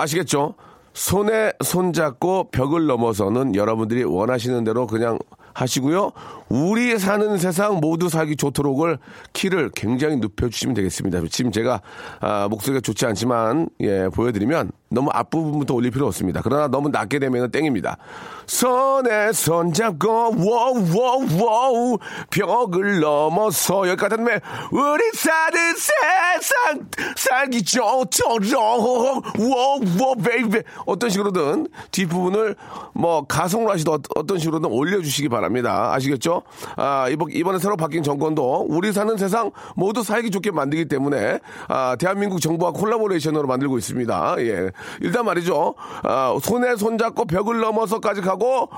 아시겠죠? 0.00 0.54
손에 0.92 1.52
손잡고 1.62 2.50
벽을 2.50 2.86
넘어서는 2.86 3.54
여러분들이 3.54 4.02
원하시는 4.04 4.64
대로 4.64 4.86
그냥 4.86 5.18
하시고요. 5.52 6.12
우리 6.48 6.98
사는 6.98 7.36
세상 7.38 7.80
모두 7.80 8.08
살기 8.08 8.36
좋도록을 8.36 8.98
키를 9.32 9.70
굉장히 9.74 10.16
높여주시면 10.16 10.74
되겠습니다. 10.74 11.20
지금 11.30 11.50
제가 11.50 11.80
아, 12.20 12.48
목소리가 12.48 12.80
좋지 12.80 13.06
않지만 13.06 13.68
예 13.80 14.08
보여드리면 14.12 14.70
너무 14.88 15.10
앞부분부터 15.12 15.74
올릴 15.74 15.90
필요 15.90 16.06
없습니다. 16.06 16.40
그러나 16.42 16.68
너무 16.68 16.88
낮게 16.88 17.18
되면 17.18 17.50
땡입니다. 17.50 17.98
손에 18.46 19.32
손잡고 19.32 20.34
워워워 20.38 21.98
벽을 22.30 23.00
넘어서 23.00 23.88
여기까지 23.88 24.14
하면 24.16 24.40
우리 24.70 25.02
사는 25.12 25.74
세상 25.74 26.88
살기 27.16 27.64
좋도록 27.64 29.24
워워 29.38 30.14
baby 30.14 30.62
어떤 30.86 31.10
식으로든 31.10 31.66
뒷부분을 31.90 32.54
뭐 32.94 33.26
가성으로 33.26 33.70
하시든 33.72 33.92
어떤 34.14 34.38
식으로든 34.38 34.70
올려주시기. 34.70 35.26
바랍니다. 35.28 35.92
아시겠죠? 35.94 36.42
아, 36.76 37.08
이번, 37.08 37.30
이번에 37.30 37.58
새로 37.58 37.76
바뀐 37.76 38.02
정권도 38.02 38.66
우리 38.68 38.92
사는 38.92 39.16
세상 39.16 39.50
모두 39.74 40.02
살기 40.02 40.30
좋게 40.30 40.50
만들기 40.50 40.86
때문에, 40.86 41.40
아, 41.68 41.96
대한민국 41.98 42.40
정부와 42.40 42.72
콜라보레이션으로 42.72 43.46
만들고 43.46 43.78
있습니다. 43.78 44.36
예. 44.38 44.70
일단 45.00 45.24
말이죠. 45.24 45.74
아, 46.02 46.36
손에 46.42 46.76
손잡고 46.76 47.24
벽을 47.26 47.60
넘어서까지 47.60 48.20
가고, 48.20 48.68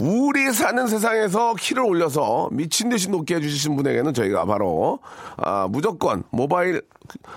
우리 0.00 0.52
사는 0.52 0.86
세상에서 0.86 1.54
키를 1.54 1.82
올려서 1.82 2.50
미친 2.52 2.88
듯이 2.88 3.10
높게 3.10 3.36
해주신 3.36 3.76
분에게는 3.76 4.14
저희가 4.14 4.44
바로, 4.44 5.00
아, 5.36 5.66
무조건 5.68 6.22
모바일, 6.30 6.82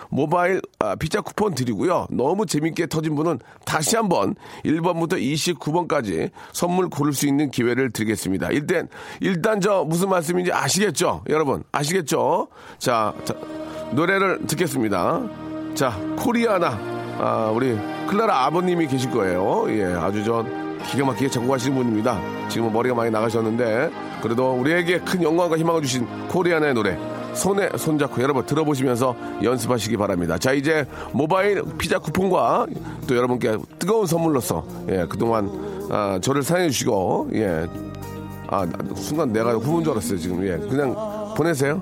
모바일 0.10 0.62
아, 0.80 0.96
피자 0.96 1.22
쿠폰 1.22 1.56
드리고요. 1.56 2.08
너무 2.12 2.46
재밌게 2.46 2.88
터진 2.88 3.16
분은 3.16 3.40
다시 3.66 3.96
한번 3.96 4.36
1번부터 4.66 5.14
29번까지 5.14 6.30
선물 6.52 6.90
고를 6.90 7.14
수 7.14 7.28
있는 7.28 7.50
기회를 7.50 7.92
드리겠습니다. 7.92 8.50
일단, 8.52 8.88
일단 9.22 9.60
저 9.60 9.84
무슨 9.84 10.10
말씀인지 10.10 10.52
아시겠죠? 10.52 11.24
여러분, 11.30 11.64
아시겠죠? 11.72 12.48
자, 12.78 13.14
자 13.24 13.36
노래를 13.92 14.46
듣겠습니다. 14.48 15.22
자, 15.74 15.98
코리아나, 16.18 17.01
아, 17.20 17.52
우리 17.54 17.78
클라라 18.08 18.46
아버님이 18.46 18.88
계실 18.88 19.12
거예요. 19.12 19.66
예, 19.70 19.94
아주 19.94 20.24
저 20.24 20.46
기가 20.90 21.06
막히게 21.06 21.30
작곡하시는 21.30 21.76
분입니다. 21.76 22.20
지금은 22.50 22.74
머리가 22.74 22.96
많이 22.96 23.12
나가셨는데, 23.12 23.92
그래도 24.22 24.54
우리에게 24.54 25.00
큰 25.00 25.22
영광과 25.22 25.58
희망을 25.58 25.82
주신 25.82 26.08
코리아나의 26.28 26.74
노래. 26.74 26.98
손에 27.34 27.70
손잡고 27.78 28.22
여러분 28.22 28.46
들어보시면서 28.46 29.16
연습하시기 29.42 29.96
바랍니다. 29.96 30.38
자 30.38 30.52
이제 30.52 30.86
모바일 31.14 31.64
피자 31.78 31.98
쿠폰과 31.98 32.68
또 33.08 33.16
여러분께 33.16 33.58
뜨거운 33.80 34.06
선물로서 34.06 34.66
예 34.90 35.06
그동안 35.08 35.50
아, 35.90 36.20
저를 36.22 36.44
사랑해 36.44 36.70
주시고 36.70 37.30
예아 37.34 38.68
순간 38.96 39.32
내가 39.32 39.54
후운 39.54 39.82
줄 39.82 39.94
알았어요 39.94 40.20
지금 40.20 40.46
예 40.46 40.58
그냥 40.58 40.94
보내세요. 41.38 41.82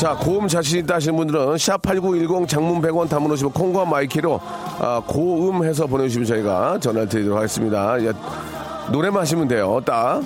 자 0.00 0.14
자, 0.14 0.16
고음 0.16 0.48
자신 0.48 0.78
있다 0.78 0.94
하시는 0.94 1.14
분들은 1.14 1.56
샵8910 1.56 2.48
장문 2.48 2.80
100원 2.80 3.06
단문 3.06 3.30
오십 3.32 3.42
원 3.42 3.52
콩과 3.52 3.84
마이케이로 3.84 4.40
아, 4.78 5.02
고음해서 5.06 5.86
보내주시면 5.86 6.26
저희가 6.26 6.78
전화를 6.80 7.06
드리도록 7.06 7.36
하겠습니다. 7.36 8.02
예, 8.02 8.10
노래만 8.90 9.20
하시면 9.20 9.46
돼요. 9.48 9.78
딱. 9.84 10.22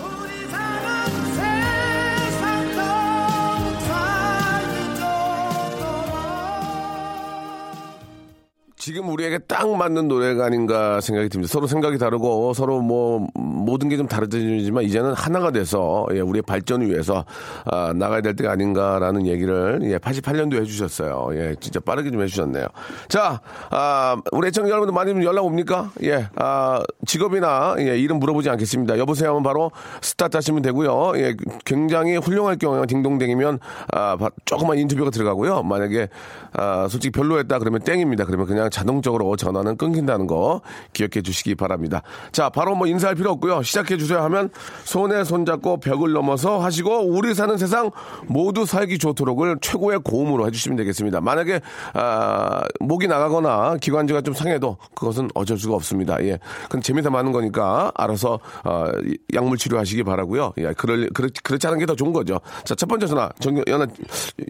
지금 8.85 9.09
우리에게 9.09 9.39
딱 9.39 9.67
맞는 9.75 10.09
노래가 10.09 10.45
아닌가 10.45 11.01
생각이 11.01 11.31
듭니다. 11.31 11.51
서로 11.51 11.67
생각이 11.67 11.97
다르고 11.97 12.53
서로 12.53 12.83
뭐 12.83 13.27
모든 13.35 13.89
게 13.89 13.95
좀 13.97 14.07
다르지만 14.09 14.83
이제는 14.85 15.13
하나가 15.15 15.51
돼서 15.53 16.05
예, 16.13 16.21
우리의 16.21 16.43
발전을 16.43 16.91
위해서 16.91 17.25
아, 17.65 17.95
나가야 17.95 18.21
될 18.21 18.35
때가 18.37 18.51
아닌가라는 18.51 19.27
얘기를 19.27 19.79
예, 19.85 19.97
88년도에 19.99 20.61
해주셨어요. 20.63 21.29
예, 21.33 21.55
진짜 21.61 21.79
빠르게 21.81 22.11
좀 22.11 22.21
해주셨네요. 22.23 22.67
자, 23.09 23.41
아, 23.71 24.17
우리 24.33 24.49
애청자 24.49 24.69
여러분들 24.71 24.93
많이 24.93 25.13
좀 25.13 25.23
연락 25.25 25.45
옵니까? 25.47 25.91
예, 26.03 26.27
아, 26.37 26.83
직업이나 27.07 27.77
예, 27.79 27.97
이름 27.97 28.19
물어보지 28.19 28.51
않겠습니다. 28.51 28.99
여보세요 28.99 29.31
하면 29.31 29.43
바로 29.45 29.71
스타트 30.03 30.37
하시면 30.37 30.61
되고요. 30.61 31.13
예, 31.17 31.35
굉장히 31.65 32.17
훌륭할 32.17 32.57
경우에 32.59 32.85
딩동댕이면 32.87 33.61
아, 33.93 34.17
바- 34.17 34.31
조그만 34.45 34.77
인터뷰가 34.79 35.11
들어가고요. 35.11 35.63
만약에 35.63 36.09
아, 36.53 36.87
솔직히 36.91 37.13
별로였다 37.13 37.61
그러면 37.61 37.81
땡입니다. 37.81 38.25
그러면 38.27 38.47
그냥 38.47 38.69
자동적으로 38.75 39.37
전화는 39.37 39.77
끊긴다는 39.77 40.27
거 40.27 40.61
기억해 40.93 41.23
주시기 41.23 41.55
바랍니다. 41.55 42.03
자, 42.33 42.49
바로 42.49 42.75
뭐 42.75 42.89
인사할 42.89 43.15
필요 43.15 43.31
없고요. 43.31 43.63
시작해 43.63 43.97
주세요 43.97 44.21
하면 44.25 44.51
손에 44.83 45.23
손잡고 45.23 45.79
벽을 45.79 46.13
넘어서 46.13 46.59
하시고 46.59 47.07
우리 47.07 47.35
사는 47.35 47.57
세상 47.57 47.93
모두 48.27 48.67
살기 48.67 48.99
좋도록을 48.99 49.59
최고의 49.61 50.01
고음으로 50.01 50.45
해주시면 50.49 50.77
되겠습니다. 50.79 51.21
만약에 51.21 51.61
아, 51.93 52.65
목이 52.81 53.07
나가거나 53.07 53.77
기관지가 53.77 54.23
좀 54.23 54.35
상해도 54.35 54.77
그것은 54.97 55.31
어쩔 55.35 55.57
수가 55.57 55.77
없습니다. 55.77 56.21
예, 56.25 56.41
그건 56.65 56.81
재미삼아 56.81 57.17
하는 57.17 57.31
거니까 57.31 57.93
알아서 57.95 58.41
어, 58.65 58.87
약물 59.33 59.57
치료하시기 59.57 60.03
바라고요. 60.03 60.53
예, 60.59 60.73
그럴 60.73 61.09
그렇, 61.11 61.29
그렇지 61.45 61.65
않은 61.69 61.79
게 61.79 61.85
더 61.85 61.95
좋은 61.95 62.15
거죠. 62.15 62.41
자, 62.65 62.75
첫 62.75 62.87
번째 62.89 63.07
전화 63.07 63.29
정 63.41 63.55
연화 63.69 63.87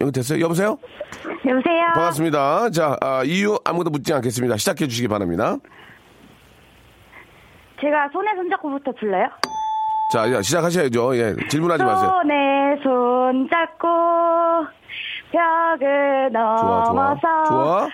연결 0.00 0.12
됐어요? 0.12 0.40
여보세요? 0.40 0.78
여보세요? 1.46 1.82
반갑습니다. 1.94 2.70
자, 2.70 2.96
아, 3.00 3.24
이유 3.24 3.58
아무도 3.64 3.90
묻지 3.90 4.13
않겠습니다. 4.14 4.57
시작해 4.57 4.87
주시기 4.87 5.09
바랍니다. 5.09 5.57
제가 7.81 8.09
손에 8.12 8.35
손잡고부터 8.37 8.92
불러요? 8.92 9.29
자, 10.12 10.31
야, 10.33 10.42
시작하셔야죠. 10.42 11.16
예, 11.16 11.35
질문하지 11.48 11.85
마세요. 11.85 12.11
손에 12.11 12.77
손잡고 12.83 13.88
벽을 15.33 16.31
좋아, 16.33 16.57
좋아. 16.57 16.85
넘어서 16.85 17.44
좋아. 17.48 17.88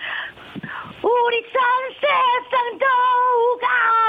우리 1.03 1.41
산 1.51 1.61
세상 1.99 2.61
아름답도록 2.71 4.00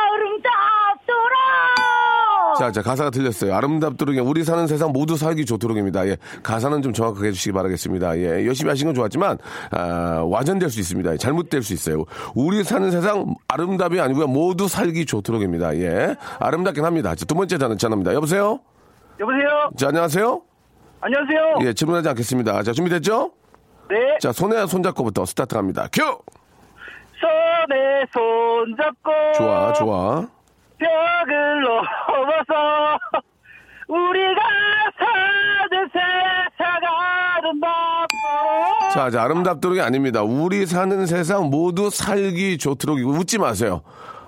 자, 2.63 2.71
자, 2.71 2.81
가사가 2.81 3.11
틀렸어요. 3.11 3.53
아름답도록 3.57 4.17
우리 4.25 4.45
사는 4.45 4.69
세상 4.69 4.93
모두 4.93 5.17
살기 5.17 5.47
좋도록입니다. 5.47 6.07
예, 6.07 6.17
가사는 6.45 6.81
좀 6.81 6.93
정확하게 6.93 7.29
해주시기 7.29 7.53
바라겠습니다. 7.53 8.17
예, 8.19 8.47
열심히 8.47 8.69
하신 8.69 8.87
건 8.87 8.95
좋았지만, 8.95 9.37
아, 9.73 10.23
와전될 10.25 10.71
수 10.71 10.79
있습니다. 10.79 11.17
잘못될 11.17 11.65
수 11.65 11.73
있어요. 11.73 12.05
우리 12.37 12.63
사는 12.63 12.89
세상 12.93 13.35
아름답이 13.49 14.01
아니고요. 14.01 14.29
모두 14.29 14.69
살기 14.69 15.07
좋도록입니다. 15.07 15.77
예, 15.79 16.15
아름답긴 16.39 16.85
합니다. 16.85 17.17
자, 17.17 17.25
두 17.25 17.35
번째 17.35 17.59
전화, 17.59 17.75
전화입니다. 17.75 18.15
여보세요? 18.15 18.61
여보세요? 19.19 19.71
자, 19.77 19.89
안녕하세요? 19.89 20.43
안녕하세요? 21.01 21.67
예, 21.67 21.73
질문하지 21.75 22.11
않겠습니다. 22.11 22.63
자, 22.63 22.73
준비됐죠? 22.73 23.33
네. 23.91 23.97
자, 24.21 24.31
손에 24.31 24.67
손잡고부터 24.69 25.27
스타트 25.27 25.57
갑니다. 25.57 25.89
큐! 25.93 26.01
손에 27.19 28.05
손잡고 28.13 29.11
좋아, 29.37 29.73
좋아. 29.73 30.29
벽을 30.83 31.63
넘어서 31.63 32.99
우리가 33.89 34.41
사는 34.99 35.89
세상 35.93 36.81
아름답고 37.37 38.91
자, 38.93 39.11
자, 39.11 39.23
아름답도록이 39.23 39.81
아닙니다. 39.81 40.23
우리 40.23 40.67
사는 40.67 41.07
세상 41.07 41.51
모두 41.51 41.91
살기 41.91 42.59
좋도록이고 42.59 43.11
웃지 43.11 43.39
마세요. 43.39 43.83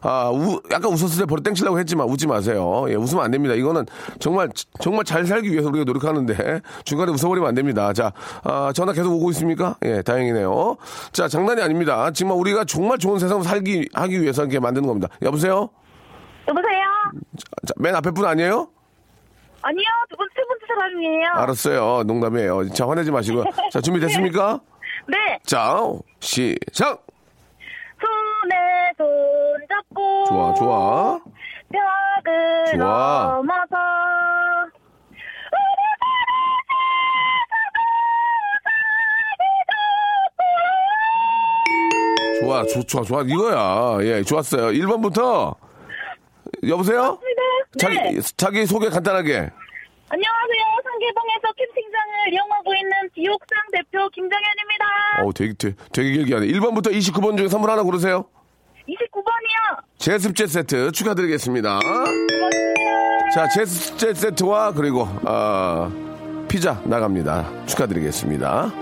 아, 0.07 0.31
우, 0.31 0.61
약간 0.71 0.93
웃었을 0.93 1.21
때 1.21 1.27
버릇 1.27 1.43
땡치려고 1.43 1.79
했지만 1.79 2.07
웃지 2.09 2.27
마세요. 2.27 2.85
예, 2.89 2.95
웃으면 2.95 3.25
안 3.25 3.31
됩니다. 3.31 3.55
이거는 3.55 3.87
정말, 4.19 4.51
정말 4.81 5.05
잘 5.07 5.25
살기 5.25 5.51
위해서 5.51 5.71
우리가 5.71 5.85
노력하는데 5.85 6.61
중간에 6.85 7.11
웃어버리면 7.13 7.49
안 7.49 7.55
됩니다. 7.55 7.93
자, 7.95 8.13
아, 8.43 8.71
전화 8.75 8.93
계속 8.93 9.15
오고 9.15 9.31
있습니까? 9.31 9.77
예, 9.85 10.03
다행이네요. 10.03 10.77
자, 11.13 11.27
장난이 11.27 11.63
아닙니다. 11.63 12.11
지금 12.13 12.33
우리가 12.33 12.67
정말 12.67 12.99
좋은 12.99 13.19
세상을 13.19 13.43
살기, 13.45 13.89
하기 13.95 14.21
위해서 14.21 14.43
이렇게 14.43 14.61
만드는 14.61 14.87
겁니다. 14.87 15.09
여보세요? 15.23 15.71
여보세요? 16.49 16.83
자, 17.67 17.75
맨 17.77 17.95
앞에 17.95 18.11
분 18.11 18.27
아니에요? 18.27 18.69
아니요 19.63 19.85
두 20.11 20.17
번째 20.17 20.33
세 20.37 20.43
번째 20.47 20.67
사람이에요 20.69 21.31
알았어요. 21.35 22.03
농담이에요. 22.05 22.69
자, 22.71 22.87
화내지 22.89 23.11
마시고요. 23.11 23.45
자, 23.73 23.81
준비됐습니까? 23.81 24.61
네 25.09 25.39
자, 25.45 25.79
시작! 26.21 27.07
손에 28.01 28.93
손 28.97 29.07
잡고 29.69 30.25
좋아, 30.27 30.55
좋아. 30.55 31.21
벽을 31.73 32.79
좋아. 32.79 33.41
넘어서 33.43 33.77
좋아, 42.41 42.63
좋, 42.65 42.85
좋아, 42.87 43.03
좋아. 43.03 43.23
이거야. 43.23 43.99
예, 44.05 44.23
좋았어요. 44.23 44.67
1번부터. 44.73 45.55
여보세요? 46.69 47.19
자기, 47.79 47.97
네. 47.97 48.21
자기 48.37 48.67
소개 48.67 48.89
간단하게. 48.89 49.51
안녕하세요 50.09 50.65
상계동에서 50.85 51.53
캠핑장을 51.57 52.33
이용하고 52.33 52.75
있는 52.75 52.93
비옥상 53.15 53.59
대표 53.73 54.09
김정현입니다 54.11 54.85
어 55.25 55.33
되게, 55.33 55.53
되게, 55.55 55.75
되게 55.93 56.13
길게 56.13 56.35
하네. 56.35 56.47
1번부터 56.47 56.93
29번 56.93 57.37
중에 57.37 57.49
선물 57.49 57.71
하나 57.71 57.83
고르세요. 57.83 58.25
29번이요 58.89 59.83
제습제 59.99 60.47
세트 60.47 60.93
축하드리겠습니다. 60.93 61.79
고맙습니다 61.81 63.31
자, 63.35 63.49
제습제 63.49 64.15
세트와 64.15 64.73
그리고, 64.73 65.09
아, 65.25 65.91
피자 66.49 66.81
나갑니다. 66.85 67.67
축하드리겠습니다. 67.67 68.73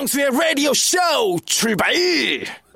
박명수의 0.00 0.30
라디오 0.30 0.72
쇼 0.72 0.98
출발! 1.44 1.92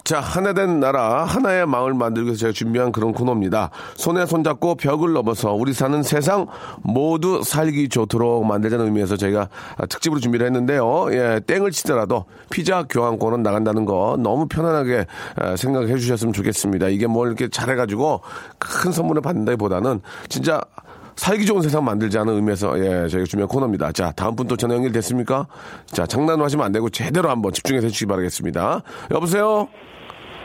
자, 0.04 0.20
하나 0.20 0.52
된 0.52 0.80
나라, 0.80 1.24
하나의 1.24 1.66
마을 1.66 1.94
만들기 1.94 2.26
위해서 2.26 2.40
제가 2.40 2.52
준비한 2.52 2.92
그런 2.92 3.12
코너입니다. 3.12 3.70
손에 3.94 4.26
손잡고 4.26 4.74
벽을 4.74 5.14
넘어서 5.14 5.54
우리 5.54 5.72
사는 5.72 6.02
세상 6.02 6.46
모두 6.82 7.42
살기 7.42 7.88
좋도록 7.88 8.44
만들자는 8.44 8.84
의미에서 8.84 9.16
저희가 9.16 9.48
특집으로 9.88 10.20
준비를 10.20 10.44
했는데요. 10.46 11.06
예, 11.12 11.40
땡을 11.46 11.70
치더라도 11.70 12.26
피자 12.50 12.82
교환권은 12.82 13.42
나간다는 13.42 13.86
거 13.86 14.16
너무 14.18 14.46
편안하게 14.46 14.98
에, 14.98 15.56
생각해 15.56 15.96
주셨으면 15.96 16.34
좋겠습니다. 16.34 16.88
이게 16.88 17.06
뭘 17.06 17.28
이렇게 17.28 17.48
잘해가지고 17.48 18.20
큰 18.58 18.92
선물을 18.92 19.22
받는다기 19.22 19.56
보다는 19.56 20.02
진짜 20.28 20.60
살기 21.16 21.46
좋은 21.46 21.62
세상 21.62 21.84
만들자는 21.84 22.34
의미에서 22.34 22.78
예, 22.78 23.08
저희가 23.08 23.24
준비한 23.26 23.48
코너입니다. 23.48 23.92
자, 23.92 24.12
다음 24.12 24.34
분 24.36 24.44
또 24.48 24.56
전화 24.56 24.74
연결됐습니까? 24.74 25.46
자, 25.86 26.06
장난하시면 26.06 26.66
안 26.66 26.72
되고 26.72 26.88
제대로 26.90 27.30
한번 27.30 27.52
집중해서 27.52 27.86
해주시기 27.86 28.06
바라겠습니다. 28.08 28.82
여보세요? 29.12 29.68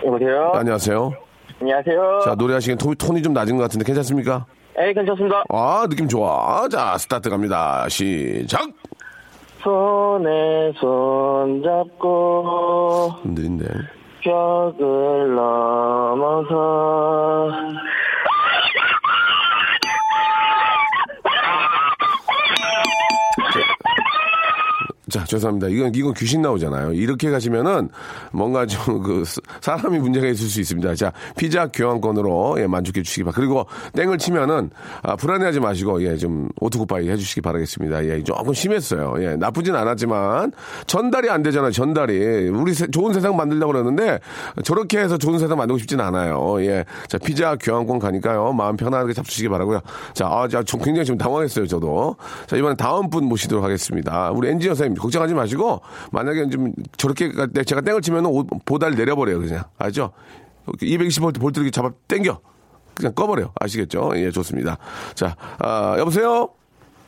여보세요? 0.05 0.51
안녕하세요. 0.55 1.11
안녕하세요. 1.59 2.19
자, 2.23 2.35
노래하시기엔 2.35 2.77
톤, 2.77 2.95
톤이 2.95 3.21
좀 3.21 3.33
낮은 3.33 3.57
것 3.57 3.63
같은데 3.63 3.83
괜찮습니까? 3.85 4.45
에 4.77 4.93
괜찮습니다. 4.93 5.43
아, 5.49 5.85
느낌 5.89 6.07
좋아. 6.07 6.69
자, 6.69 6.97
스타트 6.97 7.29
갑니다. 7.29 7.85
시작! 7.89 8.61
손에 9.61 10.71
손 10.79 11.61
잡고 11.61 13.11
힘들인데. 13.23 13.65
벽을 14.23 15.35
넘어서 15.35 17.49
자, 25.09 25.23
죄송합니다. 25.23 25.67
이건, 25.67 25.93
이건 25.95 26.13
귀신 26.13 26.41
나오잖아요. 26.41 26.93
이렇게 26.93 27.29
가시면은 27.31 27.89
뭔가 28.31 28.65
좀 28.65 28.99
그 29.01 29.23
사람이 29.61 29.97
문제가 29.99 30.27
있을 30.27 30.47
수 30.47 30.59
있습니다. 30.59 30.93
자, 30.95 31.11
피자 31.37 31.67
교환권으로 31.67 32.57
예, 32.59 32.67
만족해 32.67 33.01
주시기 33.01 33.23
바랍니다. 33.23 33.39
그리고 33.39 33.65
땡을 33.93 34.17
치면은 34.17 34.69
아, 35.03 35.15
불안해하지 35.15 35.59
마시고 35.61 36.03
예, 36.03 36.17
좀 36.17 36.49
오토굿바이 36.59 37.09
해 37.09 37.15
주시기 37.15 37.41
바라겠습니다. 37.41 38.05
예, 38.05 38.23
조금 38.23 38.53
심했어요. 38.53 39.15
예, 39.19 39.35
나쁘진 39.35 39.75
않았지만 39.75 40.51
전달이 40.87 41.29
안 41.29 41.43
되잖아요. 41.43 41.71
전달이. 41.71 42.49
우리 42.49 42.73
세- 42.73 42.87
좋은 42.87 43.13
세상 43.13 43.35
만들려고 43.37 43.71
그러는데 43.71 44.19
저렇게 44.63 44.99
해서 44.99 45.17
좋은 45.17 45.39
세상 45.39 45.57
만들고 45.57 45.77
싶진 45.79 45.99
않아요. 46.01 46.57
예. 46.65 46.83
자, 47.07 47.17
피자 47.17 47.55
교환권 47.55 47.99
가니까요. 47.99 48.51
마음 48.53 48.75
편안하게 48.75 49.13
잡수시기 49.13 49.47
바라고요. 49.49 49.79
자, 50.13 50.27
아, 50.27 50.47
자, 50.47 50.61
좀 50.63 50.81
굉장히 50.81 51.05
지금 51.05 51.17
당황했어요, 51.17 51.67
저도. 51.67 52.15
자, 52.47 52.57
이번엔 52.57 52.75
다음 52.77 53.09
분 53.09 53.25
모시도록 53.25 53.63
하겠습니다. 53.63 54.31
우리 54.31 54.49
엔지니어 54.49 54.75
선생님, 54.75 54.98
걱정하지 54.99 55.33
마시고, 55.33 55.81
만약에 56.11 56.49
좀 56.49 56.73
저렇게 56.97 57.31
가- 57.31 57.47
제가 57.65 57.81
땡을 57.81 58.01
치면 58.01 58.25
보달 58.65 58.91
내려버려요, 58.95 59.39
그냥. 59.39 59.63
알죠? 59.77 60.11
220V 60.67 61.39
볼트 61.39 61.59
이렇게 61.59 61.71
잡아 61.71 61.91
당겨. 62.07 62.39
그냥 62.95 63.13
꺼버려요. 63.13 63.51
아시겠죠? 63.59 64.11
예, 64.15 64.29
좋습니다. 64.29 64.77
자, 65.15 65.35
아, 65.59 65.95
여보세요? 65.97 66.49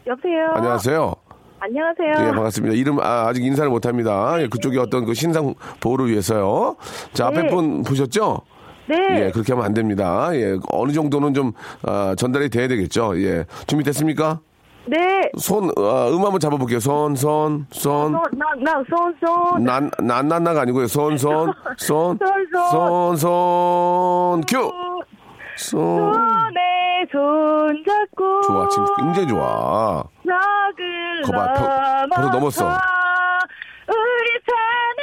여보세요. 0.07 0.51
안녕하세요. 0.55 1.15
안녕하세요. 1.59 2.27
예, 2.27 2.31
반갑습니다. 2.31 2.75
이름 2.75 2.99
아, 3.01 3.31
직 3.33 3.43
인사를 3.45 3.69
못 3.69 3.85
합니다. 3.85 4.35
예, 4.41 4.47
그쪽에 4.47 4.79
어떤 4.79 5.05
그 5.05 5.13
신상 5.13 5.53
보호를 5.79 6.09
위해서요. 6.09 6.75
자, 7.13 7.27
앞에 7.27 7.43
네. 7.43 7.49
분 7.49 7.83
보셨죠? 7.83 8.39
네. 8.87 8.95
예, 9.27 9.31
그렇게 9.31 9.53
하면 9.53 9.65
안 9.65 9.73
됩니다. 9.73 10.29
예, 10.33 10.57
어느 10.71 10.91
정도는 10.91 11.33
좀 11.35 11.51
아, 11.83 12.15
전달이 12.17 12.49
돼야 12.49 12.67
되겠죠. 12.67 13.21
예, 13.21 13.45
준비됐습니까? 13.67 14.39
네. 14.85 15.31
손, 15.37 15.69
아, 15.77 16.07
음 16.09 16.15
한번 16.23 16.39
잡아볼게요. 16.39 16.79
손, 16.79 17.15
손, 17.15 17.67
손. 17.71 18.11
나, 18.13 18.21
나, 18.59 18.83
손, 18.89 19.15
손. 19.23 19.63
난, 19.63 19.89
난 19.99 20.27
난 20.27 20.43
나가 20.43 20.61
아니고요. 20.61 20.87
손, 20.87 21.17
손, 21.19 21.53
손, 21.77 22.17
손, 22.17 23.15
손, 23.15 23.17
손, 23.17 24.41
큐! 24.49 24.71
손. 25.57 26.13
손에 26.13 27.05
손 27.11 27.83
잡고. 27.87 28.41
좋아, 28.41 28.67
지금 28.69 28.85
굉장히 28.97 29.27
좋아. 29.29 30.03
거봐, 31.25 31.53
벽, 31.53 32.09
벌써 32.15 32.29
넘었어. 32.31 32.65
우리 33.87 34.29
세상도 34.45 35.01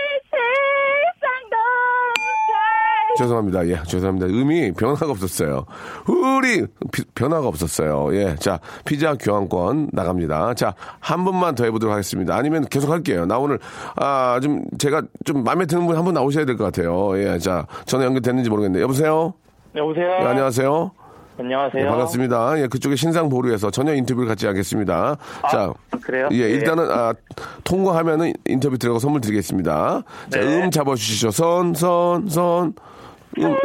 죄송합니다. 3.18 3.66
예, 3.68 3.82
죄송합니다. 3.86 4.26
음이 4.26 4.72
변화가 4.72 5.10
없었어요. 5.10 5.64
우리 6.06 6.66
비- 6.92 7.04
변화가 7.14 7.46
없었어요. 7.48 8.14
예, 8.14 8.36
자 8.36 8.60
피자 8.84 9.14
교환권 9.14 9.90
나갑니다. 9.92 10.54
자한 10.54 11.24
분만 11.24 11.54
더 11.54 11.64
해보도록 11.64 11.92
하겠습니다. 11.92 12.36
아니면 12.36 12.64
계속 12.68 12.90
할게요. 12.90 13.26
나 13.26 13.38
오늘 13.38 13.58
아 13.96 14.38
좀 14.42 14.62
제가 14.78 15.02
좀 15.24 15.42
마음에 15.44 15.66
드는 15.66 15.86
분 15.86 15.96
한 15.96 16.04
분 16.04 16.14
나오셔야 16.14 16.44
될 16.44 16.56
것 16.56 16.64
같아요. 16.64 17.18
예, 17.18 17.38
자 17.38 17.66
전화 17.86 18.04
연결됐는지 18.06 18.48
모르겠는데 18.50 18.82
여보세요. 18.82 19.34
여보세요? 19.74 20.06
예, 20.20 20.24
안녕하세요. 20.24 20.90
안녕하세요. 21.40 21.84
예, 21.84 21.88
반갑습니다. 21.88 22.60
예, 22.60 22.66
그쪽에 22.66 22.96
신상 22.96 23.28
보루에서 23.28 23.70
전혀 23.70 23.94
인터뷰를 23.94 24.26
갖지 24.28 24.48
않겠습니다. 24.48 25.16
자, 25.52 25.72
그래요? 26.02 26.28
예, 26.32 26.36
예. 26.38 26.50
일단은 26.50 26.90
아, 26.90 27.14
통과하면은 27.62 28.32
인터뷰 28.46 28.76
들어가 28.76 28.98
선물 28.98 29.20
드리겠습니다. 29.20 30.02
자, 30.30 30.40
네. 30.40 30.64
음 30.64 30.70
잡아주시죠. 30.72 31.30
선, 31.30 31.74
선, 31.74 32.28
선. 32.28 32.72
음. 33.46 33.56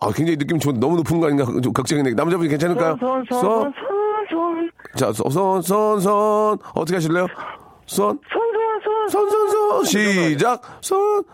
아, 0.00 0.10
굉장히 0.14 0.36
느낌 0.38 0.58
좋은, 0.58 0.80
너무 0.80 0.96
높은 0.96 1.20
거 1.20 1.26
아닌가? 1.26 1.44
좀 1.60 1.72
걱정이네. 1.72 2.12
남자분이 2.14 2.48
괜찮을까요? 2.48 2.96
손, 2.98 3.24
손, 3.28 3.40
손, 3.40 3.72
손, 3.72 4.26
손, 4.30 4.70
자, 4.96 5.12
선, 5.12 5.30
선, 5.30 5.62
선, 5.62 6.00
선. 6.00 6.58
어떻게 6.74 6.94
하실래요? 6.94 7.26
선, 7.86 8.18
손, 8.30 8.40
손, 8.82 9.08
선, 9.10 9.30
손. 9.30 9.30
선, 9.30 9.48
선. 9.50 9.84
시작. 9.84 10.62
선. 10.80 11.24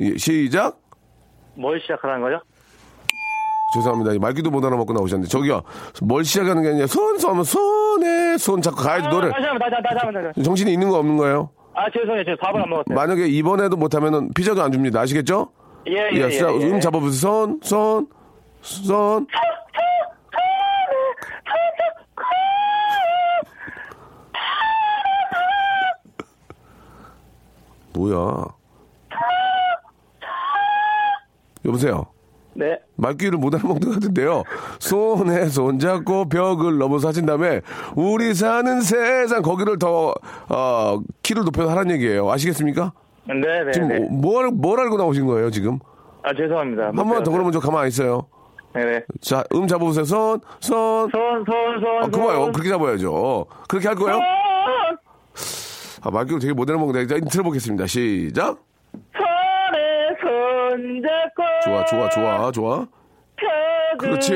예, 0.00 0.16
시작. 0.16 0.78
뭘 1.54 1.80
시작하라는 1.80 2.22
거죠? 2.22 2.40
죄송합니다. 3.74 4.18
말귀도 4.18 4.50
못 4.50 4.64
알아먹고 4.64 4.92
나오셨는데. 4.92 5.28
저기요. 5.30 5.62
뭘 6.02 6.24
시작하는 6.24 6.62
게 6.62 6.70
아니라 6.70 6.86
손, 6.86 7.18
손 7.18 7.30
하면 7.32 7.44
손에 7.44 8.36
손 8.38 8.60
잡고 8.60 8.82
가야지. 8.82 9.08
노래. 9.08 9.30
다시 9.30 9.46
한 9.46 9.58
번, 9.58 9.70
다시 9.70 9.74
한 9.76 9.82
번, 9.82 9.92
다시 9.94 10.06
한 10.06 10.12
번, 10.12 10.14
다시 10.14 10.26
한 10.26 10.32
번. 10.34 10.44
정신이 10.44 10.72
있는 10.72 10.88
거 10.90 10.98
없는 10.98 11.16
거예요? 11.16 11.50
아, 11.74 11.90
죄송해요. 11.90 12.24
제가 12.24 12.36
밥을 12.40 12.62
안 12.62 12.68
먹었어요. 12.68 12.94
만약에 12.94 13.26
이번에도 13.28 13.76
못하면은 13.76 14.30
피자도 14.34 14.62
안 14.62 14.72
줍니다. 14.72 15.00
아시겠죠? 15.00 15.50
예, 15.88 16.10
예, 16.12 16.16
예. 16.30 16.38
자, 16.38 16.48
예. 16.52 16.70
음 16.70 16.80
잡아보세요. 16.80 17.20
손, 17.20 17.60
손, 17.62 18.06
손. 18.60 19.26
뭐야? 27.94 28.44
여보세요. 31.64 32.11
네. 32.54 32.78
말귀를 32.96 33.38
못 33.38 33.54
알아먹는 33.54 33.80
것 33.80 33.94
같은데요. 33.94 34.42
손에 34.78 35.48
손잡고 35.48 36.28
벽을 36.28 36.78
넘어서 36.78 37.08
하신 37.08 37.26
다음에 37.26 37.60
우리 37.96 38.34
사는 38.34 38.80
세상 38.80 39.42
거기를 39.42 39.78
더 39.78 40.14
어, 40.48 41.00
키를 41.22 41.44
높여서 41.44 41.70
하라는 41.70 41.94
얘기예요. 41.96 42.30
아시겠습니까? 42.30 42.92
네, 43.28 43.34
네, 43.64 43.70
지금 43.72 43.88
네. 43.88 44.00
뭘, 44.10 44.50
뭘 44.50 44.80
알고 44.80 44.96
나오신 44.98 45.26
거예요, 45.26 45.50
지금? 45.50 45.78
아, 46.22 46.34
죄송합니다. 46.34 46.86
한 46.88 46.92
번만 46.94 47.22
더 47.22 47.30
그러면 47.30 47.52
저 47.52 47.60
가만 47.60 47.82
안 47.82 47.88
있어요. 47.88 48.26
네, 48.74 48.84
네. 48.84 49.04
자, 49.20 49.44
음 49.54 49.66
잡아보세요. 49.66 50.04
손, 50.04 50.40
손. 50.60 51.10
손, 51.10 51.44
손, 51.44 51.80
손. 51.80 52.02
아, 52.04 52.06
그거요. 52.06 52.44
손. 52.44 52.52
그렇게 52.52 52.70
잡아야죠. 52.70 53.46
그렇게 53.68 53.88
할 53.88 53.96
거예요? 53.96 54.18
손. 54.18 54.98
아, 56.04 56.10
말귀를 56.10 56.40
되게 56.40 56.52
못 56.52 56.68
알아먹는데. 56.68 57.06
자, 57.20 57.24
들어보겠습니다. 57.30 57.86
시작. 57.86 58.58
손에 58.92 59.31
손 60.82 61.00
잡고. 61.00 61.42
좋아, 61.64 61.84
좋아, 61.84 62.08
좋아, 62.08 62.50
좋아. 62.50 62.86
그렇지. 63.98 64.30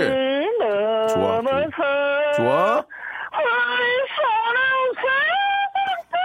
좋아. 1.08 1.40
넘어서. 1.42 2.32
좋아. 2.36 2.84
우리 3.36 3.84
사랑 4.14 4.58
세상도 4.94 6.16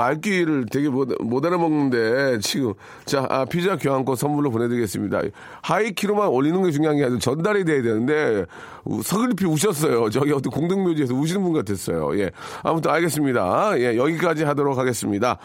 말귀를 0.00 0.66
되게 0.70 0.88
못, 0.88 1.08
못 1.20 1.44
알아먹는데, 1.44 2.38
지금. 2.40 2.72
자, 3.04 3.26
아, 3.28 3.44
피자 3.44 3.76
교환권 3.76 4.16
선물로 4.16 4.50
보내드리겠습니다. 4.50 5.20
하이키로만 5.62 6.28
올리는 6.28 6.62
게 6.62 6.70
중요한 6.70 6.96
게 6.96 7.04
아니라 7.04 7.18
전달이 7.18 7.64
돼야 7.66 7.82
되는데, 7.82 8.46
우- 8.84 9.02
서글피 9.02 9.44
우셨어요. 9.44 10.08
저기 10.10 10.32
어떤 10.32 10.50
공동묘지에서 10.52 11.14
우시는 11.14 11.42
분 11.42 11.52
같았어요. 11.52 12.18
예. 12.18 12.30
아무튼 12.62 12.90
알겠습니다. 12.90 13.78
예, 13.78 13.96
여기까지 13.96 14.44
하도록 14.44 14.78
하겠습니다. 14.78 15.38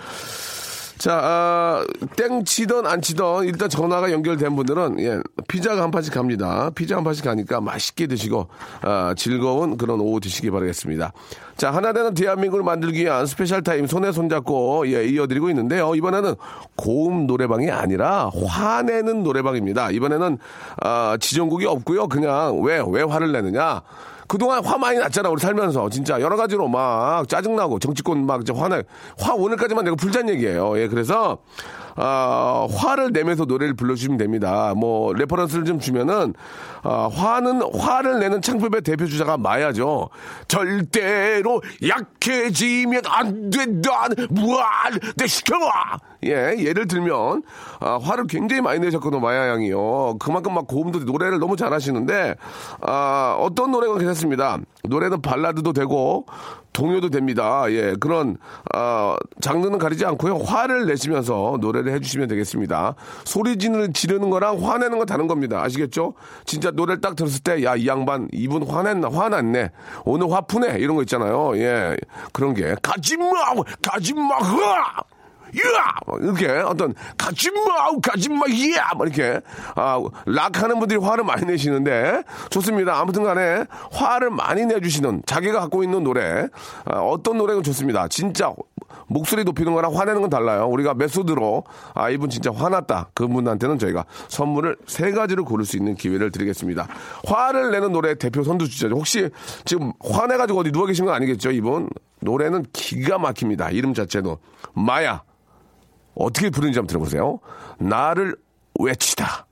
자, 0.98 1.20
아, 1.22 1.86
땡 2.16 2.46
치던 2.46 2.88
안 2.88 3.02
치던 3.02 3.46
일단 3.46 3.68
전화가 3.70 4.12
연결된 4.12 4.56
분들은 4.56 5.00
예, 5.00 5.20
피자가 5.48 5.82
한 5.84 5.92
판씩 5.92 6.14
갑니다. 6.14 6.70
피자 6.74 6.96
한 6.96 7.04
판씩 7.04 7.26
가니까 7.26 7.60
맛있게 7.60 8.08
드시고 8.08 8.48
아, 8.82 9.14
즐거운 9.18 9.76
그런 9.78 10.00
오후 10.00 10.20
드시기 10.20 10.50
바라겠습니다. 10.52 11.12
자, 11.58 11.72
하나 11.72 11.92
되는 11.94 12.14
대한민국을 12.14 12.64
만들기 12.64 13.02
위한 13.04 13.26
special 13.26 13.62
time 13.62 13.88
손에 13.88 14.12
손잡고 14.14 14.88
예, 14.88 15.06
이어드리고 15.06 15.50
있는데요. 15.50 15.96
이번에는 15.96 16.36
고음 16.78 17.28
노래방이 17.28 17.70
아니라 17.72 18.32
화내는 18.48 19.24
노래방입니다. 19.24 19.92
이번에는 19.92 20.38
아, 20.82 21.18
지정곡이 21.20 21.66
없고요. 21.66 22.08
그냥 22.08 22.62
왜 22.62 22.76
왜 22.88 23.02
화를 23.04 23.32
내느냐? 23.32 23.82
그동안 24.28 24.64
화 24.66 24.78
많이 24.78 24.98
났잖아, 24.98 25.30
우리 25.30 25.40
살면서. 25.40 25.90
진짜 25.90 26.20
여러 26.20 26.36
가지로 26.36 26.68
막 26.68 27.28
짜증나고 27.28 27.80
정치권 27.80 28.26
막 28.26 28.42
이제 28.42 28.54
화내, 28.54 28.84
화 29.20 29.34
오늘까지만 29.34 29.84
내가 29.84 29.96
불잔 29.96 30.30
얘기예요. 30.30 30.80
예, 30.80 30.88
그래서, 30.88 31.38
아, 31.96 32.68
화를 32.74 33.12
내면서 33.14 33.46
노래를 33.46 33.74
불러주시면 33.76 34.18
됩니다. 34.18 34.74
뭐, 34.76 35.14
reference를 35.14 35.66
좀 35.66 35.80
주면은, 35.80 36.34
아, 36.84 37.10
화는, 37.12 37.62
화를 37.80 38.20
내는 38.20 38.42
창법의 38.42 38.82
대표 38.82 39.06
주자가 39.06 39.38
마야죠. 39.38 40.10
절대로 40.48 41.62
약해지면 41.88 43.02
안 43.08 43.50
된다. 43.50 44.08
무한, 44.30 45.00
내 45.16 45.26
시켜봐! 45.26 45.98
예, 46.26 46.56
예를 46.58 46.88
들면, 46.88 47.44
아, 47.80 48.00
화를 48.02 48.28
굉장히 48.28 48.62
많이 48.62 48.80
내셨거든요, 48.80 49.22
마야 49.22 49.48
양이요. 49.50 50.18
그만큼 50.20 50.54
막 50.54 50.68
고음도 50.68 51.00
노래를 51.00 51.40
너무 51.40 51.56
잘하시는데, 51.56 52.36
아, 52.82 53.38
어떤 53.40 53.72
노래가 53.72 53.98
괜찮습니다. 53.98 54.58
노래는 54.84 55.22
발라드도 55.22 55.72
되고, 55.72 56.26
동요도 56.76 57.10
됩니다. 57.10 57.64
예, 57.70 57.96
그런, 58.00 58.38
아, 58.74 59.16
장르는 59.40 59.80
가리지 59.80 60.06
않고요. 60.06 60.40
화를 60.40 60.86
내시면서 60.88 61.58
노래를 61.62 61.94
해주시면 61.94 62.28
되겠습니다. 62.28 62.96
소리 63.24 63.58
지르는, 63.58 63.94
지르는 63.94 64.30
거랑 64.30 64.62
화내는 64.62 64.98
건 64.98 65.08
다른 65.08 65.28
겁니다. 65.28 65.64
아시겠죠? 65.64 66.16
진짜 66.44 66.72
노래를 66.72 67.00
딱 67.00 67.16
들었을 67.16 67.42
때, 67.42 67.64
야, 67.64 67.76
이 67.78 67.88
양반, 67.88 68.28
이분 68.34 68.68
화냈나, 68.68 69.10
화났네. 69.10 69.72
오늘 70.04 70.30
화푸네. 70.32 70.78
이런 70.80 70.98
거 70.98 71.02
있잖아요. 71.04 71.58
예, 71.58 71.96
그런 72.34 72.54
게. 72.54 72.76
가지마! 72.82 73.32
가지마! 73.82 74.38
흐아! 74.38 75.15
야! 75.56 75.96
이렇게 76.22 76.48
어떤 76.48 76.94
가지마! 77.18 77.60
가지마! 78.02 78.46
야! 78.78 78.92
막 78.98 79.08
이렇게 79.08 79.42
아, 79.76 80.02
락 80.26 80.62
하는 80.62 80.80
분들이 80.80 81.00
화를 81.00 81.24
많이 81.24 81.46
내시는데 81.46 82.24
좋습니다. 82.50 83.00
아무튼 83.00 83.24
간에 83.24 83.66
화를 83.92 84.30
많이 84.30 84.66
내주시는 84.66 85.24
자기가 85.26 85.60
갖고 85.60 85.84
있는 85.84 86.04
노래 86.04 86.48
아, 86.86 87.00
어떤 87.00 87.38
노래가 87.38 87.62
좋습니다. 87.62 88.08
진짜 88.08 88.54
목소리 89.08 89.44
높이는 89.44 89.74
거랑 89.74 89.96
화내는 89.96 90.22
건 90.22 90.30
달라요. 90.30 90.68
우리가 90.68 90.94
메소드로 90.96 91.64
아 91.94 92.10
이분 92.10 92.30
진짜 92.30 92.52
화났다. 92.52 93.10
그분한테는 93.14 93.78
저희가 93.80 94.06
선물을 94.28 94.78
세 94.88 95.12
가지를 95.12 95.44
고를 95.44 95.66
수 95.66 95.78
있는 95.78 95.96
기회를 95.96 96.32
드리겠습니다. 96.32 96.88
화를 97.26 97.72
내는 97.72 97.92
노래 97.92 98.16
대표 98.16 98.44
선두주자죠. 98.44 98.96
혹시 98.96 99.30
지금 99.66 99.92
화내가지고 100.04 100.60
어디 100.60 100.72
누워 100.72 100.86
계신 100.86 101.06
건 101.06 101.14
아니겠죠? 101.14 101.52
이분 101.52 101.90
노래는 102.22 102.66
기가 102.74 103.20
막힙니다. 103.20 103.70
이름 103.70 103.94
자체도 103.94 104.40
마야. 104.74 105.24
어떻게 106.16 106.50
부르는지 106.50 106.80
한번 106.80 106.88
들어보세요. 106.88 107.40
나를 107.78 108.36
외치다. 108.80 109.46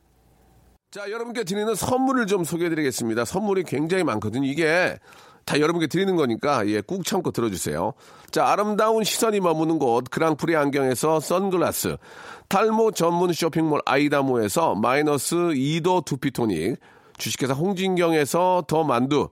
자, 0.91 1.10
여러분께 1.10 1.43
드리는 1.43 1.73
선물을 1.73 2.28
좀 2.28 2.43
소개해 2.43 2.69
드리겠습니다. 2.69 3.26
선물이 3.26 3.63
굉장히 3.63 4.04
많거든요. 4.04 4.47
이게 4.47 4.97
다 5.45 5.60
여러분께 5.60 5.88
드리는 5.88 6.15
거니까, 6.15 6.67
예, 6.67 6.82
꾹 6.82 7.04
참고 7.04 7.32
들어주세요. 7.32 7.93
자, 8.32 8.47
아름다운 8.47 9.04
시선이 9.04 9.39
머무는 9.39 9.80
곳, 9.80 10.06
그랑프리 10.10 10.56
안경에서 10.56 11.19
선글라스, 11.19 11.97
탈모 12.47 12.91
전문 12.91 13.34
쇼핑몰 13.34 13.82
아이다모에서 13.86 14.76
마이너스 14.76 15.36
2도 15.36 16.06
두피토닉, 16.06 16.78
주식회사 17.17 17.54
홍진경에서 17.54 18.65
더 18.67 18.84
만두, 18.84 19.30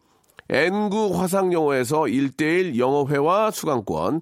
N구 0.49 1.17
화상영어에서 1.17 2.01
1대1 2.01 2.77
영어회화 2.77 3.51
수강권, 3.51 4.21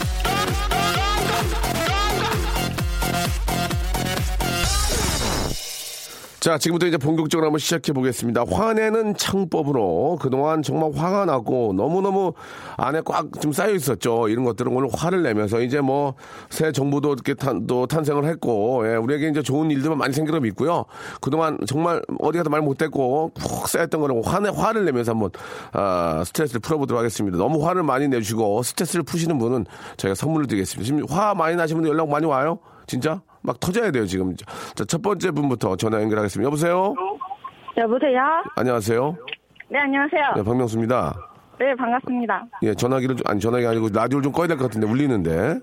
자, 6.41 6.57
지금부터 6.57 6.87
이제 6.87 6.97
본격적으로 6.97 7.45
한번 7.45 7.59
시작해 7.59 7.93
보겠습니다. 7.93 8.45
화내는 8.51 9.15
창법으로 9.15 10.17
그동안 10.19 10.63
정말 10.63 10.91
화가 10.91 11.25
나고 11.25 11.73
너무너무 11.73 12.33
안에 12.77 13.01
꽉 13.05 13.27
좀 13.39 13.53
쌓여 13.53 13.69
있었죠. 13.75 14.27
이런 14.27 14.43
것들은 14.43 14.75
오늘 14.75 14.89
화를 14.91 15.21
내면서 15.21 15.61
이제 15.61 15.81
뭐 15.81 16.15
새 16.49 16.71
정부도 16.71 17.13
이렇게 17.13 17.35
탄, 17.35 17.67
또 17.67 17.85
탄생을 17.85 18.25
했고, 18.25 18.91
예, 18.91 18.95
우리에게 18.95 19.29
이제 19.29 19.43
좋은 19.43 19.69
일들만 19.69 19.99
많이 19.99 20.13
생기고 20.13 20.39
믿고요. 20.39 20.85
그동안 21.21 21.59
정말 21.67 22.01
어디 22.19 22.39
가도 22.39 22.49
말 22.49 22.61
못했고 22.61 23.31
푹 23.35 23.67
쌓였던 23.67 24.01
거를 24.01 24.19
화내, 24.25 24.49
화를 24.49 24.83
내면서 24.85 25.11
한번, 25.11 25.29
아, 25.73 26.23
스트레스를 26.25 26.59
풀어보도록 26.61 26.97
하겠습니다. 26.99 27.37
너무 27.37 27.63
화를 27.67 27.83
많이 27.83 28.07
내주시고 28.07 28.63
스트레스를 28.63 29.03
푸시는 29.03 29.37
분은 29.37 29.65
저희가 29.97 30.15
선물을 30.15 30.47
드리겠습니다. 30.47 30.85
지금 30.87 31.05
화 31.07 31.35
많이 31.35 31.55
나시는 31.55 31.83
분 31.83 31.89
연락 31.91 32.09
많이 32.09 32.25
와요? 32.25 32.57
진짜? 32.87 33.21
막 33.41 33.59
터져야 33.59 33.91
돼요, 33.91 34.05
지금. 34.05 34.35
자, 34.75 34.85
첫 34.85 35.01
번째 35.01 35.31
분부터 35.31 35.75
전화 35.75 36.01
연결하겠습니다. 36.01 36.45
여보세요? 36.45 36.93
여보세요? 37.77 38.21
안녕하세요. 38.55 39.17
네, 39.69 39.79
안녕하세요. 39.79 40.21
네, 40.35 40.43
박명수입니다. 40.43 41.15
네, 41.59 41.75
반갑습니다. 41.75 42.45
예, 42.63 42.73
전화기를 42.73 43.15
좀, 43.17 43.23
아니 43.27 43.39
전화기 43.39 43.65
아니고 43.67 43.89
라디오를 43.93 44.23
좀 44.23 44.31
꺼야 44.31 44.47
될 44.47 44.57
것 44.57 44.65
같은데 44.65 44.87
울리는데. 44.87 45.59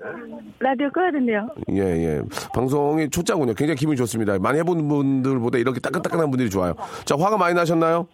라디오 0.60 0.90
꺼야 0.90 1.10
된대요. 1.10 1.48
예, 1.70 1.80
예. 1.82 2.22
방송이 2.54 3.10
초짜군요. 3.10 3.54
굉장히 3.54 3.76
기분이 3.76 3.96
좋습니다. 3.96 4.38
많이 4.38 4.58
해본 4.58 4.88
분들보다 4.88 5.58
이렇게 5.58 5.80
따끈따끈한 5.80 6.30
분들이 6.30 6.50
좋아요. 6.50 6.74
자, 7.04 7.16
화가 7.18 7.36
많이 7.36 7.54
나셨나요? 7.54 8.06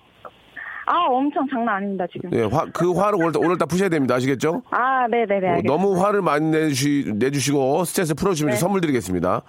아, 0.87 1.07
엄청 1.09 1.47
장난 1.51 1.77
아닙니다, 1.77 2.05
지금. 2.13 2.31
예, 2.35 2.43
화, 2.43 2.67
그 2.73 2.93
화를 2.93 3.15
오늘, 3.17 3.33
다- 3.33 3.39
오늘 3.43 3.57
다 3.59 3.65
푸셔야 3.67 3.89
됩니다. 3.89 4.15
아시겠죠? 4.17 4.63
아, 4.71 5.07
네네네. 5.09 5.47
어, 5.47 5.51
알겠습니다. 5.53 5.67
너무 5.73 6.03
화를 6.05 6.21
많이 6.23 6.47
내주시, 6.51 7.13
내주시고 7.17 7.85
스트레스 7.85 8.15
풀어주시면 8.15 8.53
네. 8.53 8.57
선물 8.59 8.81
드리겠습니다. 8.83 9.43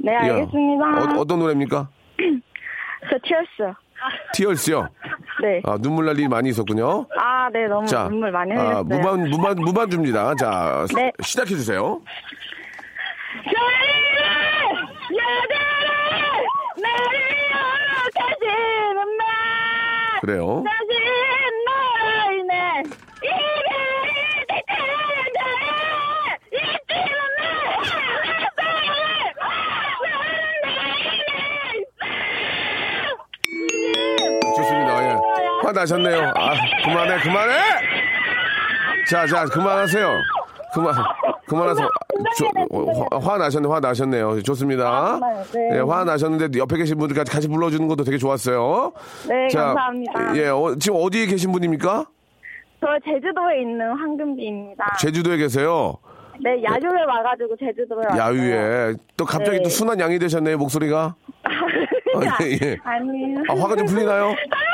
네, 0.00 0.12
예. 0.12 0.16
알겠습니다. 0.30 0.84
어, 1.16 1.20
어떤 1.20 1.38
노래입니까? 1.38 1.88
저 3.10 3.16
티얼스. 3.24 3.74
티얼스요. 4.34 4.88
네. 5.42 5.62
아, 5.64 5.78
눈물 5.80 6.06
날 6.06 6.18
일이 6.18 6.26
많이 6.28 6.48
있었군요. 6.48 7.06
아, 7.18 7.48
네, 7.52 7.68
너무 7.68 7.86
자, 7.86 8.08
눈물 8.08 8.32
많이 8.32 8.52
아, 8.52 8.56
흘렸어요. 8.80 8.84
무반, 8.84 9.30
무반, 9.30 9.56
무반주입니다. 9.56 10.34
자, 10.34 10.86
네. 10.94 11.12
시작해 11.22 11.50
주세요. 11.54 12.00
그래요. 20.20 20.62
예. 35.72 35.78
화 35.78 35.80
나셨네요. 35.80 36.32
아, 36.34 36.54
그만해, 36.84 37.20
그만해! 37.22 37.54
자, 39.08 39.26
자, 39.26 39.44
그만하세요. 39.46 40.08
그만, 40.74 40.94
그만하세요. 41.46 41.88
저, 42.38 42.46
어, 42.70 43.06
화, 43.10 43.18
화 43.18 43.38
나셨네, 43.38 43.68
화 43.68 43.80
나셨네요. 43.80 44.42
좋습니다. 44.42 45.18
네. 45.52 45.76
예, 45.76 45.78
화 45.80 46.04
나셨는데 46.04 46.58
옆에 46.58 46.76
계신 46.78 46.98
분들까지 46.98 47.30
같이 47.30 47.48
불러주는 47.48 47.86
것도 47.88 48.04
되게 48.04 48.16
좋았어요. 48.16 48.92
네, 49.28 49.48
자, 49.48 49.66
감사합니다. 49.66 50.36
예, 50.36 50.48
어, 50.48 50.74
지금 50.78 50.98
어디에 51.02 51.26
계신 51.26 51.52
분입니까? 51.52 52.06
저 52.80 52.86
제주도에 53.04 53.60
있는 53.60 53.90
황금비입니다. 53.92 54.96
제주도에 55.00 55.36
계세요. 55.36 55.96
네, 56.40 56.62
야유에 56.62 57.02
와가지고 57.06 57.56
제주도에 57.56 58.04
왔어요. 58.08 58.20
야유에. 58.20 58.94
또 59.16 59.24
갑자기 59.24 59.58
네. 59.58 59.62
또 59.62 59.68
순한 59.68 60.00
양이 60.00 60.18
되셨네요, 60.18 60.56
목소리가. 60.58 61.14
아, 61.44 62.44
예, 62.44 62.58
예. 62.62 62.76
아니요. 62.82 63.42
아, 63.48 63.54
화가 63.54 63.76
좀 63.76 63.86
풀리나요? 63.86 64.34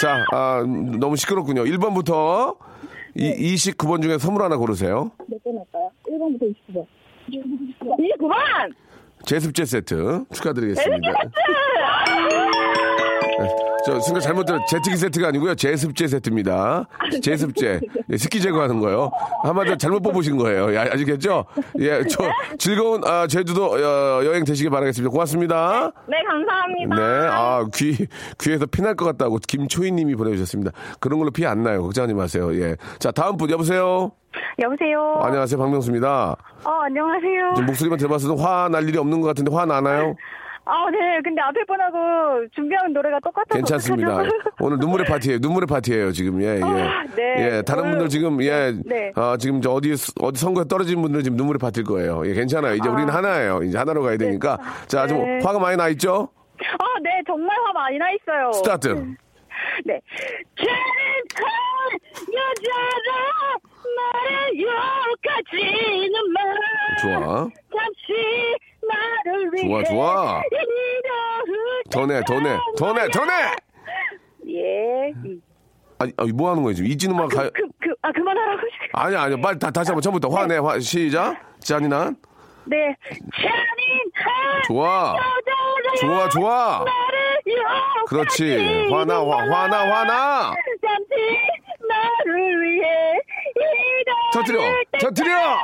자, 0.00 0.24
아, 0.32 0.62
너무 0.98 1.16
시끄럽군요. 1.16 1.64
1번부터 1.64 2.56
이 3.14 3.54
29번 3.54 4.02
중에 4.02 4.18
선물 4.18 4.42
하나 4.42 4.56
고르세요. 4.56 5.10
몇 5.28 5.42
번 5.44 5.58
할까요? 5.58 5.90
1번부터 6.08 6.54
29번. 6.68 6.86
29번! 7.30 8.74
제습제 9.26 9.64
세트 9.64 10.24
축하드리겠습니다. 10.32 11.08
네, 13.38 13.48
저 13.86 14.00
순간 14.00 14.20
잘못 14.22 14.44
들어 14.44 14.58
제트기 14.66 14.96
세트가 14.96 15.28
아니고요 15.28 15.54
제습제 15.54 16.06
세트입니다. 16.06 16.86
제습제 17.22 17.80
예, 18.10 18.16
습기 18.16 18.40
제거하는 18.40 18.80
거요. 18.80 19.10
한마디로 19.42 19.76
잘못 19.76 20.00
뽑으신 20.00 20.36
거예요. 20.38 20.72
예, 20.72 20.78
아시겠죠? 20.78 21.44
예, 21.80 22.02
저 22.04 22.24
즐거운 22.58 23.04
아, 23.04 23.26
제주도 23.26 23.66
어, 23.74 24.24
여행 24.24 24.44
되시길 24.44 24.70
바라겠습니다. 24.70 25.10
고맙습니다. 25.10 25.92
네, 26.08 26.16
감사합니다. 26.26 26.96
네, 26.96 27.28
아, 27.30 27.66
귀, 27.74 28.06
귀에서 28.40 28.64
피날 28.66 28.94
것 28.94 29.04
같다고 29.04 29.38
김초희 29.46 29.92
님이 29.92 30.14
보내주셨습니다. 30.16 30.72
그런 31.00 31.18
걸로 31.18 31.30
피 31.30 31.44
안 31.44 31.62
나요. 31.62 31.82
걱정하지 31.82 32.14
마세요. 32.14 32.54
예. 32.54 32.76
자, 32.98 33.10
다음 33.10 33.36
분, 33.36 33.50
여보세요? 33.50 34.12
여보세요? 34.60 35.20
안녕하세요. 35.22 35.58
박명수입니다. 35.58 36.36
어, 36.64 36.70
안녕하세요. 36.84 37.64
목소리만 37.66 37.98
들어봤어도 37.98 38.36
화날 38.36 38.88
일이 38.88 38.96
없는 38.96 39.20
것 39.20 39.28
같은데 39.28 39.54
화 39.54 39.66
나나요? 39.66 40.14
아, 40.66 40.90
네. 40.90 41.20
근데 41.22 41.42
앞에 41.42 41.60
분하고 41.66 42.46
준비한 42.54 42.92
노래가 42.92 43.20
똑같아서. 43.20 43.54
괜찮습니다. 43.54 44.12
어떡하죠? 44.14 44.30
오늘 44.60 44.78
눈물의 44.78 45.06
파티예요. 45.06 45.38
눈물의 45.40 45.66
파티예요. 45.66 46.12
지금 46.12 46.40
예 46.42 46.56
예. 46.56 46.62
아, 46.62 47.04
네. 47.14 47.56
예 47.58 47.62
다른 47.62 47.90
분들 47.90 48.08
지금 48.08 48.42
예 48.42 48.72
네. 48.84 49.12
아, 49.14 49.36
지금 49.38 49.60
저 49.60 49.72
어디 49.72 49.94
어디 50.20 50.40
선거에 50.40 50.64
떨어진 50.66 51.02
분들 51.02 51.22
지금 51.22 51.36
눈물의 51.36 51.58
파티일 51.58 51.84
거예요. 51.84 52.22
예 52.26 52.32
괜찮아요. 52.32 52.74
이제 52.76 52.88
우리는 52.88 53.12
하나예요. 53.12 53.62
이제 53.62 53.76
하나로 53.76 54.02
가야 54.02 54.16
되니까 54.16 54.58
자좀 54.86 55.18
네. 55.18 55.44
화가 55.44 55.58
많이 55.58 55.76
나 55.76 55.88
있죠? 55.90 56.28
아, 56.78 56.84
네. 57.02 57.10
정말 57.26 57.54
화 57.66 57.72
많이 57.72 57.98
나 57.98 58.06
있어요. 58.12 58.52
스타트. 58.52 58.88
네. 59.84 60.00
캐릭터 60.56 61.44
여자라 62.32 63.56
나를 63.96 64.60
욕하지는 64.60 66.32
마. 66.32 66.40
좋아. 67.02 67.48
잠시. 67.70 68.63
좋아, 69.24 69.82
좋아. 69.84 70.42
이러을 70.50 71.82
더 71.90 72.06
내, 72.06 72.20
더 72.26 72.40
내, 72.40 72.56
더 72.76 72.92
내, 72.92 73.08
더 73.08 73.24
내. 73.24 73.32
예. 74.48 75.12
아니, 75.98 76.12
아니, 76.16 76.32
뭐 76.32 76.50
하는 76.50 76.62
거예요 76.62 76.74
지금 76.74 76.90
이진우 76.90 77.14
막 77.14 77.28
가. 77.28 77.44
그, 77.50 77.62
그, 77.80 77.94
아, 78.02 78.12
그만하라고. 78.12 78.62
아니 78.92 79.16
아니 79.16 79.40
빨리 79.40 79.58
다 79.58 79.70
다시 79.70 79.90
한번 79.90 80.02
처음부터 80.02 80.28
화내 80.28 80.58
화 80.58 80.78
시작. 80.78 81.36
잔인한. 81.60 82.16
네. 82.66 82.94
잔인한 83.36 84.62
좋아. 84.66 85.16
좋아 86.00 86.28
좋아. 86.28 86.84
그렇지. 88.06 88.88
화나 88.90 89.20
화 89.24 89.36
화나 89.38 89.78
화나. 89.78 90.54
잠시 90.82 91.38
나를 91.88 92.62
위해 92.62 93.20
터뜨려, 94.32 94.58
터뜨려! 95.00 95.62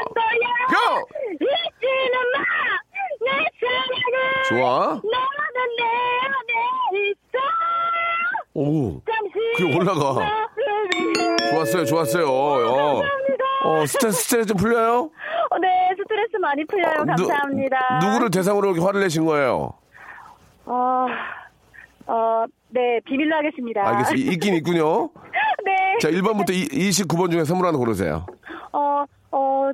고! 0.69 1.09
잊지는 1.33 2.15
사랑을 2.33 2.80
좋아. 4.49 5.01
오. 8.55 9.01
그래, 9.57 9.77
올라가. 9.77 10.47
좋았어요, 11.51 11.85
좋았어요. 11.85 12.27
어, 12.29 12.59
감사합니다. 12.59 13.45
어, 13.65 13.87
스트레스, 13.87 14.23
스트레스 14.25 14.49
좀 14.49 14.57
풀려요? 14.57 15.11
어, 15.51 15.59
네 15.59 15.69
스트레스 15.97 16.37
많이 16.41 16.65
풀려요 16.65 17.05
누- 17.17 17.27
감사합니다 17.27 17.99
누구를 18.03 18.31
대상으로 18.31 18.69
이렇게 18.71 18.81
화를 18.85 19.01
내신 19.01 19.25
거예요? 19.27 19.73
어, 20.65 21.07
어, 22.07 22.45
네 22.69 23.01
비밀로 23.05 23.37
하겠습니다 23.37 23.87
알겠습니다. 23.89 24.33
있긴 24.33 24.55
있군요. 24.55 25.11
네 25.65 25.99
자, 26.01 26.09
1번부터 26.09 26.51
29번 26.51 27.31
중에 27.31 27.45
선물 27.45 27.67
하나 27.67 27.77
고르세요. 27.79 28.25
어, 28.73 29.05
어, 29.33 29.71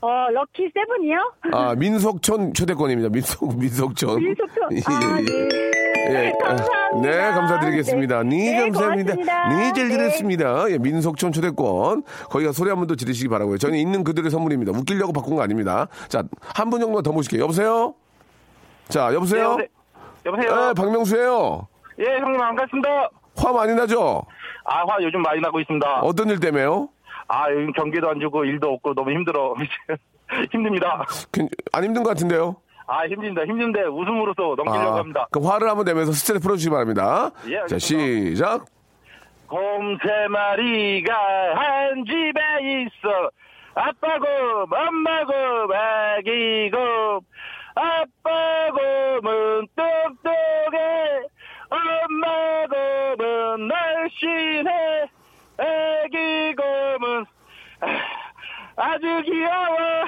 어, 0.00 0.30
럭키 0.30 0.70
세븐이요? 0.74 1.32
아, 1.52 1.74
민속촌 1.74 2.54
초대권입니다. 2.54 3.08
민속, 3.08 3.58
민속촌. 3.58 4.22
민속촌. 4.22 4.68
예, 4.72 4.80
아, 4.86 5.18
예. 5.20 5.48
네. 6.08 6.26
예, 6.28 6.32
감사합니다. 6.40 7.00
네, 7.10 7.30
감사드리겠습니다. 7.32 8.22
네, 8.22 8.36
네, 8.36 8.60
감사합니다. 8.70 9.14
고맙습니다. 9.14 9.48
네, 9.48 9.72
잘 9.74 9.88
네. 9.88 9.96
들었습니다. 9.96 10.70
예, 10.70 10.78
민속촌 10.78 11.32
초대권. 11.32 12.04
거기가 12.30 12.52
소리 12.52 12.70
한 12.70 12.78
번 12.78 12.86
더 12.86 12.94
지르시기 12.94 13.28
바라고요. 13.28 13.58
저는 13.58 13.76
있는 13.76 14.04
그들의 14.04 14.30
선물입니다. 14.30 14.70
웃기려고 14.72 15.12
바꾼 15.12 15.34
거 15.34 15.42
아닙니다. 15.42 15.88
자, 16.08 16.22
한 16.54 16.70
분 16.70 16.80
정도 16.80 17.02
더 17.02 17.10
모실게요. 17.12 17.42
여보세요? 17.42 17.94
자, 18.88 19.12
여보세요? 19.12 19.56
네, 19.56 19.66
여보세요? 20.24 20.54
네, 20.68 20.74
박명수예요 20.74 21.66
예, 21.98 22.04
형님 22.20 22.38
반갑습니다. 22.38 23.10
화 23.36 23.52
많이 23.52 23.74
나죠? 23.74 24.22
아, 24.64 24.84
화 24.86 24.96
요즘 25.02 25.20
많이 25.22 25.40
나고 25.40 25.58
있습니다. 25.60 26.00
어떤 26.02 26.28
일 26.30 26.38
때문에요? 26.40 26.88
아, 27.28 27.46
경기도 27.76 28.08
안 28.10 28.20
주고 28.20 28.44
일도 28.44 28.72
없고 28.74 28.94
너무 28.94 29.10
힘들어. 29.12 29.54
힘듭니다. 30.50 31.04
괜- 31.32 31.48
안 31.72 31.84
힘든 31.84 32.02
것 32.02 32.10
같은데요? 32.10 32.56
아, 32.86 33.06
힘듭니다. 33.06 33.42
힘든데 33.44 33.82
웃음으로써 33.84 34.54
넘기려고 34.56 34.94
아, 34.94 34.98
합니다. 34.98 35.26
그 35.30 35.40
화를 35.40 35.68
한번 35.68 35.84
내면서 35.84 36.12
스트레스 36.12 36.42
풀어주시기 36.42 36.70
바랍니다. 36.70 37.30
예, 37.48 37.60
자. 37.68 37.78
시작. 37.78 38.64
곰 39.46 39.98
세 40.02 40.28
마리가 40.28 41.14
한 41.54 42.04
집에 42.04 42.40
있어. 42.82 43.30
아빠 43.74 44.18
곰, 44.18 44.28
엄마 44.72 45.24
곰, 45.24 45.34
아기 45.72 46.70
곰. 46.70 47.20
아빠 47.74 48.70
곰은 48.72 49.66
똑똑해. 49.76 51.20
엄마 51.70 52.66
곰은 52.66 53.68
날씬해. 53.68 55.10
아기 55.58 56.54
곰은 56.54 56.97
아, 58.78 58.92
아주 58.92 59.06
귀여워. 59.24 60.04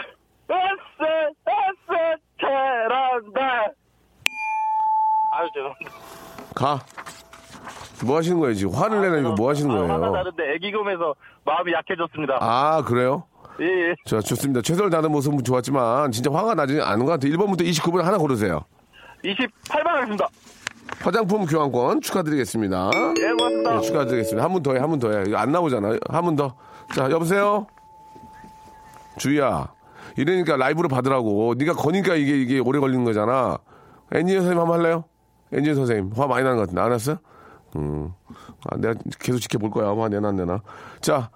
어서, 0.49 1.05
어서, 1.45 2.17
잘한다. 2.41 3.73
아유, 5.33 5.49
죄송합니다. 5.55 5.91
가. 6.55 6.79
뭐 8.05 8.17
하시는 8.17 8.39
거예요, 8.41 8.55
지금? 8.55 8.73
화를 8.75 9.01
내는 9.03 9.21
이거 9.21 9.33
뭐 9.33 9.51
하시는 9.51 9.71
아, 9.71 9.83
화가 9.83 9.99
거예요? 9.99 10.13
나는데 10.13 10.55
애기곰에서 10.55 11.15
마음이 11.45 11.73
약해졌습니다. 11.73 12.39
아, 12.41 12.83
그래요? 12.85 13.25
예, 13.61 13.65
예. 13.91 13.95
자, 14.07 14.21
좋습니다. 14.21 14.63
최선을 14.63 14.91
다하는 14.91 15.11
모습은 15.13 15.45
좋았지만, 15.45 16.11
진짜 16.13 16.33
화가 16.33 16.55
나지 16.55 16.81
않은 16.81 17.05
것 17.05 17.13
같아요. 17.13 17.33
1번부터 17.33 17.61
29번 17.63 18.03
하나 18.03 18.17
고르세요. 18.19 18.65
28번 19.25 19.85
하겠습니다. 19.87 20.27
화장품 21.03 21.45
교환권 21.47 22.01
축하드리겠습니다. 22.01 22.91
예, 23.21 23.31
고맙습니다. 23.33 23.73
네, 23.75 23.81
축하드리겠습니다. 23.83 24.43
한 24.45 24.53
분 24.53 24.63
더 24.63 24.73
해, 24.73 24.79
한 24.81 24.89
분 24.91 24.99
더 24.99 25.11
해. 25.11 25.25
안 25.37 25.53
나오잖아. 25.53 25.97
한분 26.09 26.37
더. 26.37 26.57
자, 26.95 27.11
여보세요? 27.11 27.67
주희야. 29.21 29.73
이러니까 30.17 30.57
라이브로 30.57 30.89
받으라고. 30.89 31.55
네가 31.57 31.75
거니까 31.75 32.15
이게, 32.15 32.41
이게 32.41 32.59
오래 32.59 32.81
걸리는 32.81 33.05
거잖아. 33.05 33.59
엔지니어 34.13 34.41
선생님 34.41 34.61
한번 34.61 34.81
할래요? 34.81 35.05
엔지니어 35.53 35.75
선생님. 35.75 36.13
화 36.17 36.27
많이 36.27 36.43
나는 36.43 36.57
것 36.57 36.63
같은데. 36.63 36.81
안 36.81 36.91
왔어요? 36.91 37.17
음. 37.77 38.13
아, 38.69 38.77
내가 38.77 38.95
계속 39.19 39.39
지켜볼 39.39 39.71
거야. 39.71 39.91
화 39.91 40.09
내나, 40.09 40.29
안 40.29 40.37
내나. 40.37 40.63
자, 41.01 41.31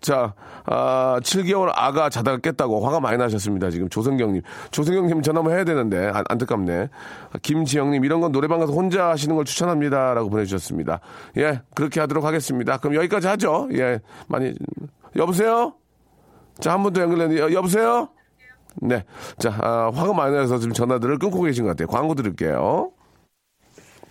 자, 0.00 0.34
아, 0.64 1.18
7개월 1.22 1.70
아가 1.74 2.08
자다가 2.08 2.38
깼다고 2.38 2.86
화가 2.86 3.00
많이 3.00 3.18
나셨습니다. 3.18 3.70
지금 3.70 3.88
조성경님. 3.88 4.42
조성경님 4.70 5.22
전화 5.22 5.40
한번 5.40 5.54
해야 5.54 5.64
되는데, 5.64 6.06
안, 6.06 6.24
안타깝네. 6.28 6.88
아, 7.32 7.38
김지영님, 7.42 8.04
이런 8.04 8.20
건 8.20 8.32
노래방 8.32 8.60
가서 8.60 8.72
혼자 8.72 9.08
하시는 9.08 9.34
걸 9.34 9.44
추천합니다. 9.44 10.14
라고 10.14 10.30
보내주셨습니다. 10.30 11.00
예, 11.38 11.60
그렇게 11.74 12.00
하도록 12.00 12.24
하겠습니다. 12.24 12.78
그럼 12.78 12.94
여기까지 12.94 13.26
하죠. 13.26 13.68
예, 13.72 14.00
많이. 14.28 14.54
여보세요? 15.16 15.74
자, 16.62 16.72
한 16.72 16.82
번 16.82 16.92
더 16.92 17.02
연결했는데, 17.02 17.42
여- 17.42 17.52
여보세요? 17.52 18.08
네. 18.80 19.04
자, 19.38 19.50
아, 19.60 19.90
화가 19.92 20.14
많이 20.14 20.34
나서 20.34 20.58
지금 20.58 20.72
전화들을 20.72 21.18
끊고 21.18 21.42
계신 21.42 21.64
것 21.64 21.70
같아요. 21.70 21.88
광고 21.88 22.14
드릴게요. 22.14 22.92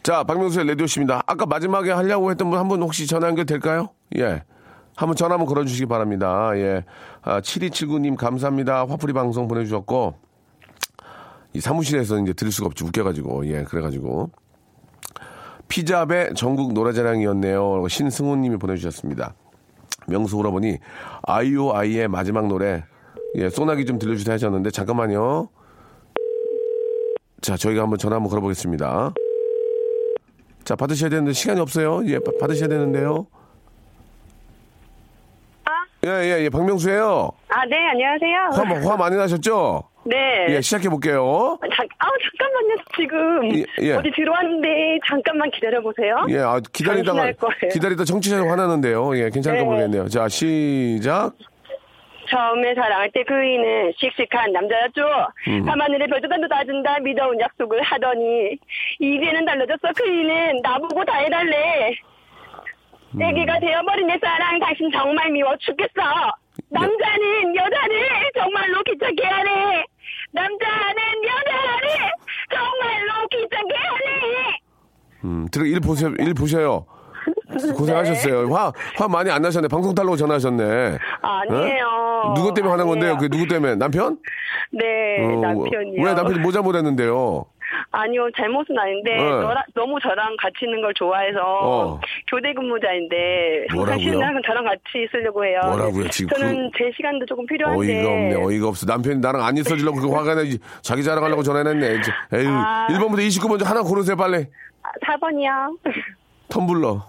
자, 0.03 0.23
박명수의 0.23 0.67
라디오씨입니다. 0.67 1.23
아까 1.25 1.45
마지막에 1.45 1.91
하려고 1.91 2.29
했던 2.29 2.49
분 2.49 2.59
한 2.59 2.67
분 2.67 2.81
혹시 2.81 3.07
전화 3.07 3.27
연결 3.27 3.45
될까요? 3.45 3.89
예. 4.17 4.43
한번 4.95 5.15
전화 5.15 5.33
한번 5.35 5.47
걸어주시기 5.47 5.85
바랍니다. 5.87 6.51
예. 6.55 6.83
아, 7.21 7.39
7279님 7.41 8.15
감사합니다. 8.17 8.85
화풀이 8.85 9.13
방송 9.13 9.47
보내주셨고, 9.47 10.15
이 11.53 11.59
사무실에서 11.61 12.19
이제 12.19 12.33
들을 12.33 12.51
수가 12.51 12.67
없지. 12.67 12.83
웃겨가지고. 12.83 13.47
예, 13.47 13.63
그래가지고. 13.63 14.29
피자배 15.67 16.33
전국 16.35 16.73
노래자랑이었네요. 16.73 17.87
신승훈 17.87 18.41
님이 18.41 18.57
보내주셨습니다. 18.57 19.33
명수 20.07 20.37
오라버니, 20.37 20.77
아이오아이의 21.23 22.07
마지막 22.07 22.47
노래, 22.47 22.83
예, 23.35 23.49
소나기 23.49 23.85
좀 23.85 23.99
들려주세요 23.99 24.33
하셨는데, 24.33 24.71
잠깐만요. 24.71 25.49
자, 27.41 27.55
저희가 27.57 27.83
한번 27.83 27.97
전화 27.97 28.15
한번 28.17 28.29
걸어보겠습니다. 28.29 29.13
자, 30.63 30.75
받으셔야 30.75 31.09
되는데, 31.09 31.33
시간이 31.33 31.59
없어요. 31.59 32.01
예, 32.07 32.19
받- 32.19 32.37
받으셔야 32.39 32.67
되는데요. 32.69 33.27
예, 36.03 36.09
예, 36.09 36.43
예, 36.45 36.49
박명수예요 36.49 37.29
아, 37.49 37.65
네, 37.67 37.75
안녕하세요. 37.91 38.81
화, 38.83 38.89
화 38.89 38.97
많이 38.97 39.15
나셨죠? 39.17 39.83
네. 40.03 40.47
예, 40.49 40.61
시작해 40.61 40.89
볼게요. 40.89 41.59
잠, 41.75 41.85
아우, 41.99 42.11
잠깐만요. 42.37 42.75
지금 42.97 43.55
예, 43.55 43.65
예. 43.85 43.93
어디 43.93 44.09
들어왔는데 44.11 44.99
잠깐만 45.07 45.49
기다려 45.51 45.79
보세요. 45.81 46.25
예, 46.29 46.39
아, 46.39 46.59
기다리다가. 46.73 47.31
기다리다 47.71 48.03
청취자가 48.05 48.49
화나는데요. 48.49 49.15
예, 49.17 49.29
괜찮을까 49.29 49.63
네. 49.63 49.69
모르겠네요. 49.69 50.07
자, 50.07 50.27
시작. 50.27 51.33
처음에 52.29 52.73
사랑할 52.75 53.11
때 53.11 53.23
그이는 53.23 53.91
씩씩한 53.97 54.53
남자였죠. 54.53 55.01
음. 55.49 55.65
밤하늘에 55.65 56.07
별도단도 56.07 56.47
놔준다 56.47 56.99
믿어온 57.01 57.39
약속을 57.39 57.81
하더니 57.81 58.57
이제는 58.99 59.45
달라졌어. 59.45 59.91
그이는 59.97 60.59
나보고 60.63 61.03
다 61.03 61.17
해달래. 61.17 61.91
음. 63.15 63.21
애기가 63.21 63.59
되어버린 63.59 64.07
내 64.07 64.17
사랑 64.23 64.59
당신 64.59 64.89
정말 64.93 65.29
미워 65.31 65.53
죽겠어. 65.57 65.91
남자는 66.69 67.53
여자를 67.53 68.07
정말로 68.35 68.81
귀찮게 68.83 69.25
하네. 69.25 69.83
남자는 70.33 71.01
여자를 71.23 72.11
정말로 72.53 73.27
귀찮게 73.31 73.75
하네. 73.75 74.59
음, 75.25 75.47
들어, 75.51 75.65
일 75.65 75.79
보세요, 75.79 76.11
일 76.19 76.33
보셔요. 76.33 76.85
고생하셨어요. 77.75 78.51
화, 78.53 78.71
화 78.95 79.07
많이 79.07 79.29
안 79.29 79.41
나셨네. 79.41 79.67
방송 79.67 79.93
탈로 79.93 80.15
전화하셨네. 80.15 80.97
아니에요. 81.21 81.85
어? 82.23 82.33
누구 82.33 82.53
때문에 82.53 82.71
화난 82.71 82.87
건데요? 82.87 83.15
그게 83.17 83.27
누구 83.27 83.47
때문에? 83.47 83.75
남편? 83.75 84.17
네, 84.71 85.23
어, 85.23 85.39
남편이요. 85.39 86.03
왜 86.03 86.13
남편이 86.13 86.39
뭐 86.39 86.51
잘못했는데요? 86.51 87.45
아니요, 87.91 88.29
잘못은 88.37 88.77
아닌데 88.77 89.17
네. 89.17 89.23
너라, 89.23 89.63
너무 89.75 89.99
저랑 89.99 90.37
같이 90.39 90.63
있는 90.63 90.81
걸 90.81 90.93
좋아해서 90.93 91.39
어. 91.43 91.99
교대 92.29 92.53
근무자인데 92.53 93.67
뭐라고요? 93.73 93.97
사실은 93.97 94.41
저랑 94.45 94.63
같이 94.63 94.81
있으려고 95.05 95.45
해요. 95.45 95.59
뭐라고요, 95.65 96.09
지금 96.09 96.29
저는 96.29 96.71
제 96.77 96.89
시간도 96.95 97.25
조금 97.25 97.45
필요한데. 97.45 97.79
어이가 97.81 98.09
없네, 98.09 98.35
어이가 98.35 98.67
없어. 98.69 98.85
남편이 98.85 99.19
나랑 99.19 99.43
안 99.43 99.57
있어지려고 99.57 99.99
그 99.99 100.09
화가 100.09 100.35
나지. 100.35 100.57
자기 100.81 101.03
자랑하려고 101.03 101.43
전화했네. 101.43 101.87
에이, 101.91 102.47
아. 102.47 102.87
1번부터 102.89 103.27
29번 103.27 103.59
중 103.59 103.67
하나 103.67 103.81
고르세요, 103.81 104.15
빨리. 104.15 104.45
4번이요. 105.05 105.77
텀블러. 106.49 107.01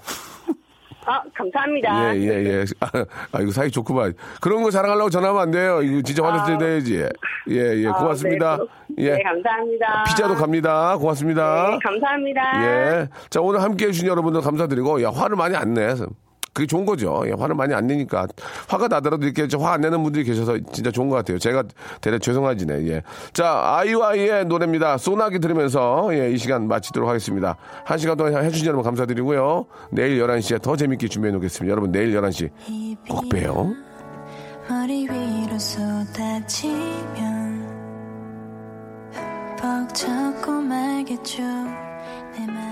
아, 1.04 1.20
감사합니다. 1.34 2.16
예, 2.16 2.20
예, 2.20 2.44
예. 2.44 2.64
아, 2.80 2.86
아, 3.32 3.40
이거 3.40 3.50
사이 3.50 3.70
좋구만. 3.70 4.14
그런 4.40 4.62
거 4.62 4.70
자랑하려고 4.70 5.10
전화하면 5.10 5.42
안 5.42 5.50
돼요. 5.50 5.82
이거 5.82 6.02
진짜 6.02 6.24
화냈을 6.24 6.58
때 6.58 6.64
해야지. 6.66 7.08
예, 7.50 7.82
예. 7.82 7.88
아, 7.88 7.92
고맙습니다. 7.94 8.58
네, 8.96 9.04
예. 9.04 9.10
네, 9.14 9.22
감사합니다. 9.22 10.04
피자도 10.04 10.34
갑니다. 10.36 10.96
고맙습니다. 10.96 11.70
네, 11.70 11.78
감사합니다. 11.82 12.62
예. 12.64 13.08
자, 13.30 13.40
오늘 13.40 13.62
함께 13.62 13.86
해주신 13.86 14.06
여러분들 14.06 14.40
감사드리고, 14.42 15.02
야, 15.02 15.10
화를 15.10 15.36
많이 15.36 15.56
안 15.56 15.74
내. 15.74 15.94
그게 16.52 16.66
좋은 16.66 16.84
거죠. 16.84 17.22
예, 17.26 17.32
화를 17.32 17.54
많이 17.54 17.72
안 17.74 17.86
내니까. 17.86 18.26
화가 18.68 18.88
나더라도 18.88 19.26
이렇게 19.26 19.48
화 19.56 19.72
안 19.72 19.80
내는 19.80 20.02
분들이 20.02 20.22
계셔서 20.24 20.58
진짜 20.70 20.90
좋은 20.90 21.08
것 21.08 21.16
같아요. 21.16 21.38
제가 21.38 21.64
대략 22.02 22.20
죄송하지네. 22.20 22.86
예. 22.88 23.02
자, 23.32 23.62
아이와이의 23.78 24.44
노래입니다. 24.46 24.98
소나기 24.98 25.38
들으면서, 25.38 26.10
예, 26.12 26.30
이 26.30 26.36
시간 26.36 26.68
마치도록 26.68 27.08
하겠습니다. 27.08 27.56
한 27.84 27.96
시간 27.96 28.18
동안 28.18 28.44
해주신 28.44 28.66
여러분 28.66 28.84
감사드리고요. 28.84 29.64
내일 29.90 30.22
11시에 30.22 30.60
더 30.60 30.76
재밌게 30.76 31.08
준비해 31.08 31.32
놓겠습니다. 31.32 31.70
여러분, 31.70 31.90
내일 31.90 32.12
11시 32.14 32.50
꼭 33.08 33.28
봬요. 33.30 33.72
머리 34.68 35.08
위로 35.08 35.58
쏟아지면 35.58 37.22
벅 39.60 39.94
잡고 39.94 40.52
말겠죠 40.52 41.42
내 41.42 42.46
말. 42.46 42.71